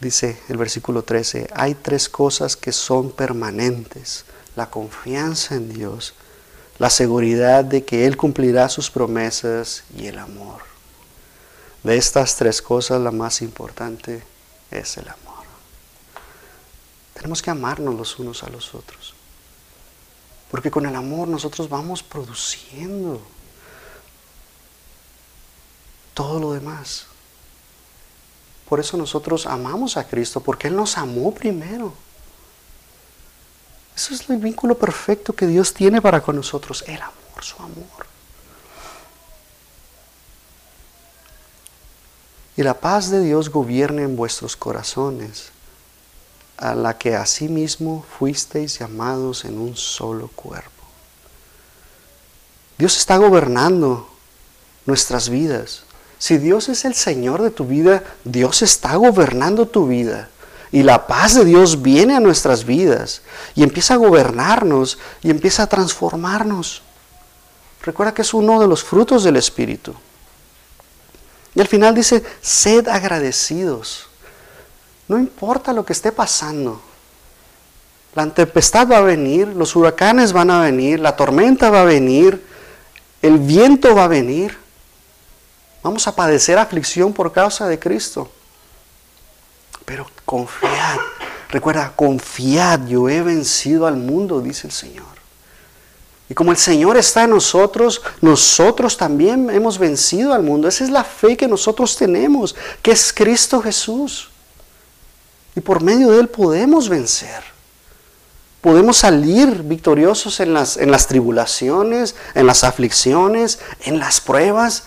dice 0.00 0.38
el 0.48 0.56
versículo 0.56 1.02
13, 1.04 1.48
hay 1.54 1.74
tres 1.74 2.08
cosas 2.08 2.56
que 2.56 2.72
son 2.72 3.10
permanentes. 3.10 4.24
La 4.56 4.68
confianza 4.68 5.54
en 5.54 5.72
Dios, 5.72 6.14
la 6.78 6.90
seguridad 6.90 7.64
de 7.64 7.84
que 7.84 8.04
Él 8.06 8.16
cumplirá 8.16 8.68
sus 8.68 8.90
promesas 8.90 9.84
y 9.96 10.08
el 10.08 10.18
amor. 10.18 10.60
De 11.82 11.96
estas 11.96 12.36
tres 12.36 12.60
cosas 12.60 13.00
la 13.00 13.10
más 13.10 13.40
importante 13.40 14.22
es 14.70 14.96
el 14.98 15.08
amor. 15.08 15.44
Tenemos 17.14 17.40
que 17.40 17.50
amarnos 17.50 17.94
los 17.94 18.18
unos 18.18 18.42
a 18.42 18.50
los 18.50 18.74
otros. 18.74 19.14
Porque 20.50 20.70
con 20.70 20.84
el 20.84 20.94
amor 20.94 21.28
nosotros 21.28 21.68
vamos 21.68 22.02
produciendo 22.02 23.22
todo 26.14 26.40
lo 26.40 26.52
demás. 26.52 27.06
Por 28.68 28.80
eso 28.80 28.96
nosotros 28.96 29.46
amamos 29.46 29.96
a 29.96 30.04
Cristo, 30.04 30.40
porque 30.40 30.68
Él 30.68 30.76
nos 30.76 30.96
amó 30.96 31.34
primero. 31.34 31.92
Eso 33.94 34.14
es 34.14 34.28
el 34.30 34.38
vínculo 34.38 34.76
perfecto 34.78 35.34
que 35.34 35.46
Dios 35.46 35.74
tiene 35.74 36.00
para 36.00 36.22
con 36.22 36.36
nosotros, 36.36 36.82
el 36.86 37.00
amor, 37.00 37.42
su 37.42 37.62
amor. 37.62 38.06
Y 42.56 42.62
la 42.62 42.74
paz 42.74 43.10
de 43.10 43.20
Dios 43.20 43.50
gobierne 43.50 44.02
en 44.02 44.16
vuestros 44.16 44.56
corazones, 44.56 45.50
a 46.56 46.74
la 46.74 46.96
que 46.96 47.16
asimismo 47.16 48.04
fuisteis 48.18 48.78
llamados 48.78 49.44
en 49.44 49.58
un 49.58 49.76
solo 49.76 50.28
cuerpo. 50.28 50.70
Dios 52.78 52.96
está 52.96 53.16
gobernando 53.16 54.08
nuestras 54.86 55.28
vidas. 55.28 55.84
Si 56.22 56.38
Dios 56.38 56.68
es 56.68 56.84
el 56.84 56.94
Señor 56.94 57.42
de 57.42 57.50
tu 57.50 57.64
vida, 57.64 58.04
Dios 58.22 58.62
está 58.62 58.94
gobernando 58.94 59.66
tu 59.66 59.88
vida. 59.88 60.28
Y 60.70 60.84
la 60.84 61.08
paz 61.08 61.34
de 61.34 61.44
Dios 61.44 61.82
viene 61.82 62.14
a 62.14 62.20
nuestras 62.20 62.64
vidas 62.64 63.22
y 63.56 63.64
empieza 63.64 63.94
a 63.94 63.96
gobernarnos 63.96 64.98
y 65.20 65.30
empieza 65.30 65.64
a 65.64 65.66
transformarnos. 65.66 66.82
Recuerda 67.82 68.14
que 68.14 68.22
es 68.22 68.32
uno 68.34 68.60
de 68.60 68.68
los 68.68 68.84
frutos 68.84 69.24
del 69.24 69.34
Espíritu. 69.34 69.96
Y 71.56 71.60
al 71.60 71.66
final 71.66 71.92
dice, 71.92 72.22
sed 72.40 72.86
agradecidos. 72.86 74.06
No 75.08 75.18
importa 75.18 75.72
lo 75.72 75.84
que 75.84 75.92
esté 75.92 76.12
pasando. 76.12 76.80
La 78.14 78.28
tempestad 78.28 78.86
va 78.88 78.98
a 78.98 79.00
venir, 79.00 79.48
los 79.48 79.74
huracanes 79.74 80.32
van 80.32 80.52
a 80.52 80.60
venir, 80.60 81.00
la 81.00 81.16
tormenta 81.16 81.68
va 81.68 81.80
a 81.80 81.84
venir, 81.84 82.46
el 83.22 83.40
viento 83.40 83.96
va 83.96 84.04
a 84.04 84.08
venir. 84.08 84.61
Vamos 85.82 86.06
a 86.06 86.14
padecer 86.14 86.58
aflicción 86.58 87.12
por 87.12 87.32
causa 87.32 87.66
de 87.66 87.78
Cristo. 87.78 88.30
Pero 89.84 90.06
confiad, 90.24 90.98
recuerda, 91.48 91.92
confiad, 91.94 92.86
yo 92.86 93.08
he 93.08 93.20
vencido 93.22 93.86
al 93.86 93.96
mundo, 93.96 94.40
dice 94.40 94.68
el 94.68 94.72
Señor. 94.72 95.12
Y 96.28 96.34
como 96.34 96.50
el 96.50 96.56
Señor 96.56 96.96
está 96.96 97.24
en 97.24 97.30
nosotros, 97.30 98.00
nosotros 98.20 98.96
también 98.96 99.50
hemos 99.50 99.76
vencido 99.76 100.32
al 100.32 100.42
mundo. 100.42 100.66
Esa 100.66 100.84
es 100.84 100.90
la 100.90 101.04
fe 101.04 101.36
que 101.36 101.48
nosotros 101.48 101.96
tenemos, 101.96 102.54
que 102.80 102.92
es 102.92 103.12
Cristo 103.12 103.60
Jesús. 103.60 104.30
Y 105.54 105.60
por 105.60 105.82
medio 105.82 106.10
de 106.10 106.20
Él 106.20 106.28
podemos 106.28 106.88
vencer. 106.88 107.42
Podemos 108.62 108.96
salir 108.96 109.62
victoriosos 109.64 110.40
en 110.40 110.54
las, 110.54 110.76
en 110.76 110.90
las 110.90 111.08
tribulaciones, 111.08 112.14
en 112.34 112.46
las 112.46 112.64
aflicciones, 112.64 113.58
en 113.80 113.98
las 113.98 114.20
pruebas. 114.20 114.84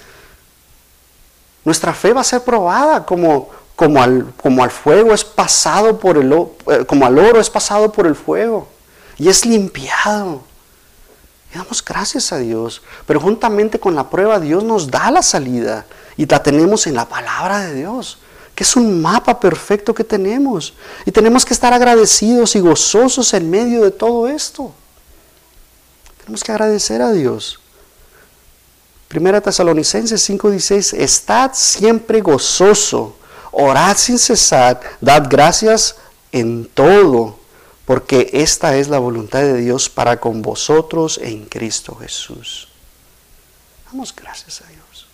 Nuestra 1.66 1.94
fe 1.94 2.14
va 2.14 2.22
a 2.22 2.24
ser 2.24 2.42
probada 2.44 3.06
como, 3.06 3.50
como, 3.76 4.02
al, 4.02 4.32
como 4.42 4.64
al 4.64 4.72
fuego 4.72 5.14
es 5.14 5.26
pasado 5.26 6.00
por 6.00 6.18
el 6.18 6.32
eh, 6.32 6.86
como 6.86 7.06
al 7.06 7.18
oro 7.18 7.42
es 7.42 7.50
pasado 7.50 7.92
por 7.92 8.08
el 8.08 8.16
fuego 8.16 8.68
y 9.18 9.30
es 9.30 9.46
limpiado. 9.46 10.42
Y 11.54 11.58
damos 11.58 11.84
gracias 11.84 12.32
a 12.32 12.38
Dios. 12.38 12.82
Pero 13.06 13.20
juntamente 13.20 13.80
con 13.80 13.96
la 13.96 14.10
prueba, 14.10 14.40
Dios 14.40 14.64
nos 14.64 14.90
da 14.90 15.12
la 15.12 15.22
salida. 15.22 15.86
Y 16.18 16.26
la 16.26 16.42
tenemos 16.42 16.88
en 16.88 16.96
la 16.96 17.08
palabra 17.08 17.60
de 17.62 17.74
Dios, 17.76 18.18
que 18.54 18.64
es 18.64 18.76
un 18.76 19.02
mapa 19.02 19.40
perfecto 19.40 19.94
que 19.94 20.04
tenemos. 20.04 20.74
Y 21.06 21.12
tenemos 21.12 21.46
que 21.46 21.54
estar 21.54 21.74
agradecidos 21.74 22.56
y 22.56 22.60
gozosos 22.60 23.34
en 23.34 23.50
medio 23.50 23.84
de 23.84 23.92
todo 23.92 24.28
esto. 24.28 24.72
Tenemos 26.20 26.44
que 26.44 26.52
agradecer 26.52 27.02
a 27.02 27.12
Dios. 27.12 27.60
Primera 29.16 29.40
Tesalonicenses 29.40 30.30
5:16, 30.30 30.92
estad 30.92 31.52
siempre 31.54 32.20
gozoso, 32.20 33.16
orad 33.54 33.96
sin 33.96 34.20
cesar, 34.20 34.82
dad 35.00 35.28
gracias 35.30 35.96
en 36.34 36.66
todo 36.66 37.40
porque 37.86 38.30
esta 38.34 38.76
es 38.76 38.90
la 38.90 39.00
voluntad 39.00 39.40
de 39.40 39.56
Dios 39.56 39.88
para 39.88 40.20
con 40.20 40.42
vosotros 40.42 41.18
en 41.24 41.46
Cristo 41.46 41.96
Jesús. 41.96 42.68
Damos 43.86 44.14
gracias 44.14 44.60
a 44.60 44.68
Dios. 44.68 45.08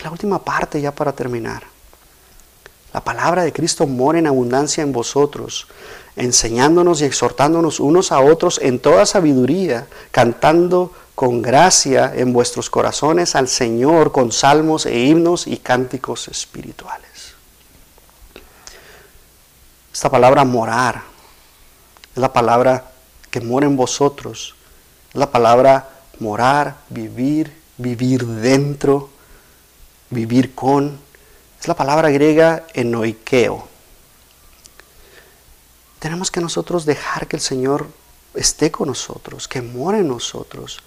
Y 0.00 0.02
la 0.02 0.10
última 0.10 0.42
parte 0.42 0.80
ya 0.80 0.94
para 0.94 1.12
terminar. 1.12 1.64
La 2.94 3.04
palabra 3.04 3.44
de 3.44 3.52
Cristo 3.52 3.86
mora 3.86 4.18
en 4.18 4.26
abundancia 4.26 4.82
en 4.82 4.92
vosotros, 4.92 5.66
enseñándonos 6.16 7.02
y 7.02 7.04
exhortándonos 7.04 7.78
unos 7.78 8.10
a 8.10 8.20
otros 8.20 8.58
en 8.62 8.78
toda 8.78 9.04
sabiduría, 9.04 9.86
cantando 10.12 10.92
con 11.14 11.42
gracia 11.42 12.12
en 12.14 12.32
vuestros 12.32 12.70
corazones 12.70 13.36
al 13.36 13.48
Señor 13.48 14.10
con 14.10 14.32
salmos 14.32 14.86
e 14.86 14.98
himnos 14.98 15.46
y 15.46 15.58
cánticos 15.58 16.28
espirituales. 16.28 17.34
Esta 19.92 20.10
palabra 20.10 20.44
morar 20.44 21.02
es 22.14 22.20
la 22.20 22.32
palabra 22.32 22.90
que 23.30 23.40
mora 23.40 23.66
en 23.66 23.76
vosotros. 23.76 24.54
Es 25.10 25.14
la 25.14 25.30
palabra 25.30 25.88
morar, 26.20 26.76
vivir, 26.88 27.52
vivir 27.76 28.24
dentro, 28.26 29.10
vivir 30.10 30.54
con. 30.54 30.98
Es 31.60 31.68
la 31.68 31.74
palabra 31.74 32.10
griega 32.10 32.66
enoikeo. 32.74 33.66
Tenemos 35.98 36.30
que 36.30 36.40
nosotros 36.40 36.84
dejar 36.84 37.26
que 37.26 37.36
el 37.36 37.42
Señor 37.42 37.88
esté 38.34 38.70
con 38.70 38.88
nosotros, 38.88 39.48
que 39.48 39.62
more 39.62 39.98
en 39.98 40.08
nosotros. 40.08 40.82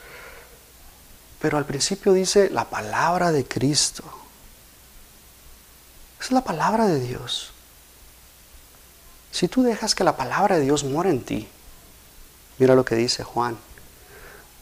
Pero 1.39 1.57
al 1.57 1.65
principio 1.65 2.13
dice 2.13 2.49
la 2.49 2.65
palabra 2.65 3.31
de 3.31 3.45
Cristo. 3.45 4.03
Es 6.19 6.31
la 6.31 6.43
palabra 6.43 6.87
de 6.87 6.99
Dios. 6.99 7.51
Si 9.31 9.47
tú 9.47 9.61
dejas 9.61 9.93
que 9.93 10.03
la 10.03 10.17
palabra 10.17 10.57
de 10.57 10.63
Dios 10.63 10.83
muera 10.83 11.11
en 11.11 11.21
ti, 11.21 11.47
mira 12.57 12.73
lo 12.73 12.83
que 12.83 12.95
dice 12.95 13.23
Juan. 13.23 13.55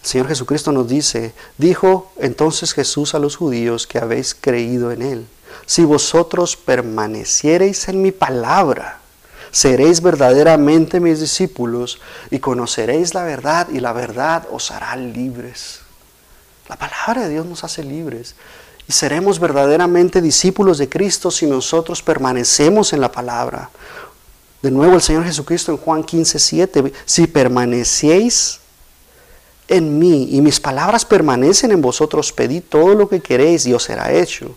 El 0.01 0.07
Señor 0.07 0.27
Jesucristo 0.27 0.71
nos 0.71 0.87
dice, 0.87 1.33
dijo 1.57 2.11
entonces 2.17 2.73
Jesús 2.73 3.15
a 3.15 3.19
los 3.19 3.37
judíos 3.37 3.87
que 3.87 3.99
habéis 3.99 4.35
creído 4.35 4.91
en 4.91 5.01
Él, 5.01 5.27
si 5.65 5.85
vosotros 5.85 6.57
permaneciereis 6.57 7.87
en 7.87 8.01
mi 8.01 8.11
palabra, 8.11 8.99
seréis 9.51 10.01
verdaderamente 10.01 10.99
mis 10.99 11.21
discípulos 11.21 12.01
y 12.29 12.39
conoceréis 12.39 13.13
la 13.13 13.23
verdad 13.23 13.69
y 13.69 13.79
la 13.79 13.93
verdad 13.93 14.45
os 14.51 14.71
hará 14.71 14.95
libres. 14.97 15.84
La 16.67 16.75
palabra 16.77 17.23
de 17.23 17.29
Dios 17.29 17.45
nos 17.45 17.63
hace 17.63 17.83
libres 17.83 18.35
y 18.87 18.91
seremos 18.91 19.39
verdaderamente 19.39 20.21
discípulos 20.21 20.77
de 20.77 20.89
Cristo 20.89 21.31
si 21.31 21.45
nosotros 21.45 22.01
permanecemos 22.01 22.93
en 22.93 23.01
la 23.01 23.11
palabra. 23.11 23.69
De 24.61 24.71
nuevo 24.71 24.95
el 24.95 25.01
Señor 25.01 25.25
Jesucristo 25.25 25.71
en 25.71 25.77
Juan 25.77 26.03
15, 26.03 26.39
7, 26.39 26.93
si 27.05 27.27
permanecéis 27.27 28.59
en 29.67 29.99
mí 29.99 30.29
y 30.31 30.41
mis 30.41 30.59
palabras 30.59 31.05
permanecen 31.05 31.71
en 31.71 31.81
vosotros, 31.81 32.31
pedid 32.31 32.63
todo 32.67 32.93
lo 32.95 33.09
que 33.09 33.19
queréis 33.19 33.65
y 33.65 33.73
os 33.73 33.83
será 33.83 34.11
hecho. 34.11 34.55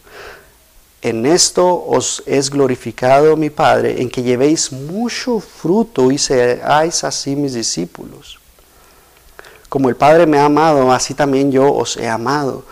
En 1.01 1.27
esto 1.27 1.85
os 1.87 2.23
es 2.27 2.51
glorificado 2.51 3.37
mi 3.37 3.51
Padre, 3.51 4.03
en 4.03 4.11
que 4.11 4.23
llevéis 4.23 4.73
mucho 4.73 5.41
fruto 5.41 6.11
y 6.11 6.19
seáis 6.19 7.05
así 7.05 7.37
mis 7.37 7.55
discípulos. 7.55 8.39
Como 9.69 9.89
el 9.89 9.97
Padre 9.97 10.27
me 10.27 10.39
ha 10.39 10.47
amado, 10.47 10.93
así 10.93 11.15
también 11.15 11.53
yo 11.53 11.73
os 11.73 11.97
he 11.97 12.09
amado 12.09 12.65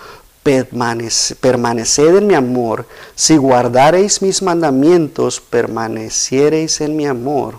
permaneced 1.41 2.17
en 2.17 2.27
mi 2.27 2.35
amor, 2.35 2.87
si 3.17 3.37
guardareis 3.37 4.23
mis 4.23 4.43
mandamientos, 4.43 5.41
permaneciereis 5.41 6.81
en 6.81 6.95
mi 6.95 7.07
amor. 7.07 7.59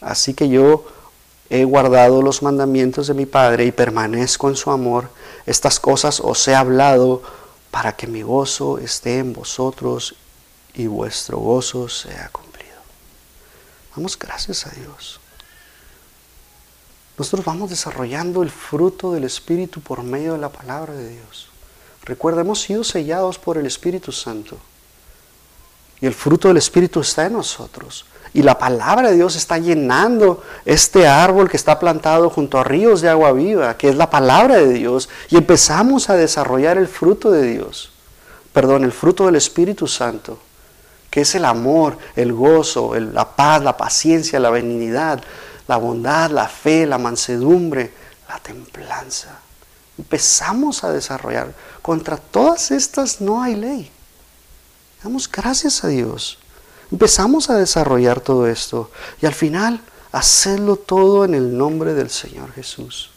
Así 0.00 0.34
que 0.34 0.48
yo 0.48 0.84
he 1.48 1.64
guardado 1.64 2.22
los 2.22 2.42
mandamientos 2.42 3.06
de 3.06 3.14
mi 3.14 3.26
Padre 3.26 3.66
y 3.66 3.72
permanezco 3.72 4.48
en 4.48 4.56
su 4.56 4.72
amor. 4.72 5.10
Estas 5.46 5.78
cosas 5.78 6.18
os 6.18 6.48
he 6.48 6.56
hablado 6.56 7.22
para 7.70 7.94
que 7.94 8.08
mi 8.08 8.22
gozo 8.22 8.78
esté 8.78 9.18
en 9.18 9.32
vosotros 9.32 10.16
y 10.74 10.88
vuestro 10.88 11.38
gozo 11.38 11.88
sea 11.88 12.30
cumplido. 12.32 12.80
Damos 13.94 14.18
gracias 14.18 14.66
a 14.66 14.70
Dios 14.70 15.21
nosotros 17.18 17.44
vamos 17.44 17.70
desarrollando 17.70 18.42
el 18.42 18.50
fruto 18.50 19.12
del 19.12 19.24
Espíritu 19.24 19.80
por 19.80 20.02
medio 20.02 20.32
de 20.32 20.38
la 20.38 20.48
palabra 20.48 20.94
de 20.94 21.08
Dios. 21.08 21.48
Recuerda, 22.04 22.40
hemos 22.40 22.60
sido 22.60 22.82
sellados 22.84 23.38
por 23.38 23.58
el 23.58 23.66
Espíritu 23.66 24.12
Santo. 24.12 24.56
Y 26.00 26.06
el 26.06 26.14
fruto 26.14 26.48
del 26.48 26.56
Espíritu 26.56 27.00
está 27.00 27.26
en 27.26 27.34
nosotros. 27.34 28.06
Y 28.34 28.42
la 28.42 28.58
palabra 28.58 29.10
de 29.10 29.16
Dios 29.16 29.36
está 29.36 29.58
llenando 29.58 30.42
este 30.64 31.06
árbol 31.06 31.50
que 31.50 31.56
está 31.56 31.78
plantado 31.78 32.30
junto 32.30 32.58
a 32.58 32.64
ríos 32.64 33.02
de 33.02 33.10
agua 33.10 33.32
viva, 33.32 33.76
que 33.76 33.88
es 33.88 33.94
la 33.94 34.10
palabra 34.10 34.56
de 34.56 34.72
Dios. 34.72 35.08
Y 35.28 35.36
empezamos 35.36 36.08
a 36.08 36.16
desarrollar 36.16 36.78
el 36.78 36.88
fruto 36.88 37.30
de 37.30 37.42
Dios. 37.42 37.92
Perdón, 38.52 38.84
el 38.84 38.92
fruto 38.92 39.26
del 39.26 39.36
Espíritu 39.36 39.86
Santo, 39.86 40.38
que 41.10 41.20
es 41.20 41.34
el 41.34 41.44
amor, 41.44 41.98
el 42.16 42.32
gozo, 42.32 42.94
la 42.98 43.36
paz, 43.36 43.62
la 43.62 43.76
paciencia, 43.76 44.40
la 44.40 44.50
benignidad, 44.50 45.22
la 45.72 45.78
bondad, 45.78 46.30
la 46.30 46.48
fe, 46.48 46.84
la 46.84 46.98
mansedumbre, 46.98 47.90
la 48.28 48.38
templanza. 48.40 49.38
Empezamos 49.96 50.84
a 50.84 50.92
desarrollar. 50.92 51.54
Contra 51.80 52.18
todas 52.18 52.70
estas 52.70 53.22
no 53.22 53.42
hay 53.42 53.54
ley. 53.54 53.90
Damos 55.02 55.32
gracias 55.32 55.82
a 55.82 55.88
Dios. 55.88 56.36
Empezamos 56.90 57.48
a 57.48 57.56
desarrollar 57.56 58.20
todo 58.20 58.46
esto 58.46 58.90
y 59.22 59.24
al 59.24 59.32
final 59.32 59.80
hacerlo 60.12 60.76
todo 60.76 61.24
en 61.24 61.32
el 61.32 61.56
nombre 61.56 61.94
del 61.94 62.10
Señor 62.10 62.52
Jesús. 62.52 63.10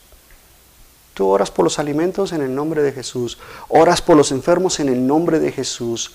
Tú 1.14 1.28
oras 1.28 1.52
por 1.52 1.66
los 1.66 1.78
alimentos 1.78 2.32
en 2.32 2.42
el 2.42 2.56
nombre 2.56 2.82
de 2.82 2.94
Jesús. 2.94 3.38
Oras 3.68 4.02
por 4.02 4.16
los 4.16 4.32
enfermos 4.32 4.80
en 4.80 4.88
el 4.88 5.06
nombre 5.06 5.40
de 5.40 5.52
Jesús. 5.52 6.12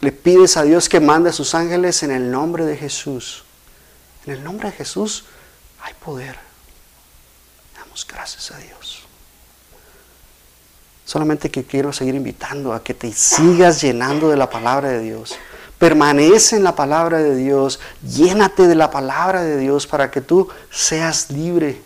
Le 0.00 0.10
pides 0.10 0.56
a 0.56 0.64
Dios 0.64 0.88
que 0.88 0.98
mande 0.98 1.30
a 1.30 1.32
sus 1.32 1.54
ángeles 1.54 2.02
en 2.02 2.10
el 2.10 2.32
nombre 2.32 2.64
de 2.64 2.76
Jesús. 2.76 3.44
En 4.26 4.32
el 4.32 4.44
nombre 4.44 4.70
de 4.70 4.76
Jesús 4.76 5.24
hay 5.82 5.94
poder. 5.94 6.36
Damos 7.76 8.06
gracias 8.06 8.50
a 8.50 8.58
Dios. 8.58 9.04
Solamente 11.04 11.50
que 11.50 11.64
quiero 11.64 11.92
seguir 11.92 12.14
invitando 12.14 12.72
a 12.72 12.84
que 12.84 12.94
te 12.94 13.12
sigas 13.12 13.80
llenando 13.80 14.28
de 14.28 14.36
la 14.36 14.48
palabra 14.48 14.90
de 14.90 15.00
Dios. 15.00 15.36
Permanece 15.78 16.56
en 16.56 16.62
la 16.62 16.76
palabra 16.76 17.18
de 17.18 17.34
Dios. 17.34 17.80
Llénate 18.02 18.68
de 18.68 18.74
la 18.74 18.90
palabra 18.90 19.42
de 19.42 19.56
Dios 19.56 19.86
para 19.86 20.10
que 20.10 20.20
tú 20.20 20.48
seas 20.70 21.30
libre. 21.30 21.80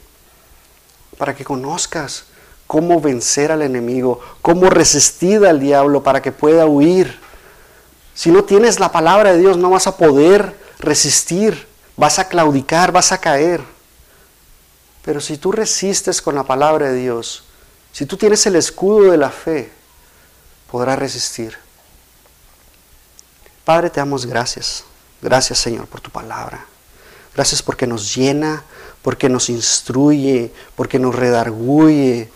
Para 1.16 1.35
que 1.35 1.45
conozcas 1.45 2.24
cómo 2.66 3.01
vencer 3.01 3.53
al 3.53 3.62
enemigo, 3.62 4.20
cómo 4.43 4.68
resistir 4.68 5.47
al 5.47 5.61
diablo 5.61 6.03
para 6.03 6.20
que 6.20 6.32
pueda 6.32 6.66
huir. 6.66 7.18
Si 8.14 8.30
no 8.30 8.45
tienes 8.45 8.80
la 8.80 8.93
palabra 8.93 9.32
de 9.32 9.39
Dios 9.39 9.57
no 9.57 9.70
vas 9.70 9.87
a 9.87 9.97
poder 9.97 10.59
resistir, 10.80 11.66
vas 11.97 12.19
a 12.19 12.29
claudicar, 12.29 12.93
vas 12.93 13.13
a 13.13 13.19
caer. 13.19 13.63
Pero 15.05 15.21
si 15.21 15.37
tú 15.37 15.53
resistes 15.53 16.23
con 16.23 16.35
la 16.35 16.45
palabra 16.45 16.91
de 16.91 16.99
Dios, 16.99 17.45
si 17.93 18.07
tú 18.07 18.17
tienes 18.17 18.45
el 18.47 18.57
escudo 18.57 19.11
de 19.11 19.19
la 19.19 19.31
fe, 19.31 19.71
podrás 20.71 20.99
resistir. 20.99 21.57
Padre, 23.65 23.91
te 23.91 24.01
damos 24.01 24.27
gracias. 24.27 24.85
Gracias 25.23 25.59
Señor 25.59 25.87
por 25.87 26.01
tu 26.01 26.11
palabra. 26.11 26.67
Gracias 27.35 27.63
porque 27.63 27.87
nos 27.87 28.15
llena, 28.15 28.65
porque 29.03 29.29
nos 29.29 29.49
instruye, 29.49 30.53
porque 30.77 30.99
nos 30.99 31.15
redarguye, 31.15 32.31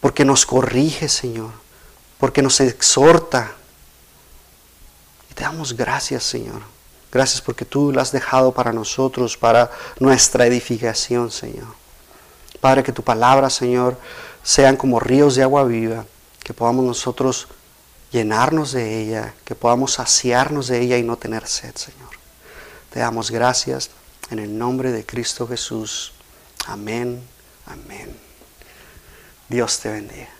porque 0.00 0.24
nos 0.24 0.46
corrige, 0.46 1.08
Señor, 1.08 1.50
porque 2.18 2.42
nos 2.42 2.60
exhorta. 2.60 3.52
Y 5.30 5.34
te 5.34 5.42
damos 5.42 5.76
gracias, 5.76 6.24
Señor. 6.24 6.62
Gracias 7.12 7.40
porque 7.40 7.64
tú 7.64 7.92
lo 7.92 8.00
has 8.00 8.12
dejado 8.12 8.52
para 8.52 8.72
nosotros, 8.72 9.36
para 9.36 9.70
nuestra 9.98 10.46
edificación, 10.46 11.30
Señor. 11.30 11.74
Padre, 12.60 12.82
que 12.82 12.92
tu 12.92 13.02
palabra, 13.02 13.50
Señor, 13.50 13.96
sean 14.42 14.76
como 14.76 15.00
ríos 15.00 15.34
de 15.34 15.42
agua 15.42 15.64
viva, 15.64 16.04
que 16.42 16.54
podamos 16.54 16.84
nosotros 16.84 17.48
llenarnos 18.12 18.72
de 18.72 19.00
ella, 19.00 19.34
que 19.44 19.54
podamos 19.54 19.94
saciarnos 19.94 20.68
de 20.68 20.80
ella 20.80 20.98
y 20.98 21.02
no 21.02 21.16
tener 21.16 21.46
sed, 21.46 21.74
Señor. 21.74 22.10
Te 22.90 23.00
damos 23.00 23.30
gracias 23.30 23.90
en 24.30 24.38
el 24.38 24.56
nombre 24.56 24.92
de 24.92 25.06
Cristo 25.06 25.46
Jesús. 25.46 26.12
Amén, 26.66 27.22
amén. 27.66 28.16
Dios 29.48 29.80
te 29.80 29.90
bendiga. 29.90 30.39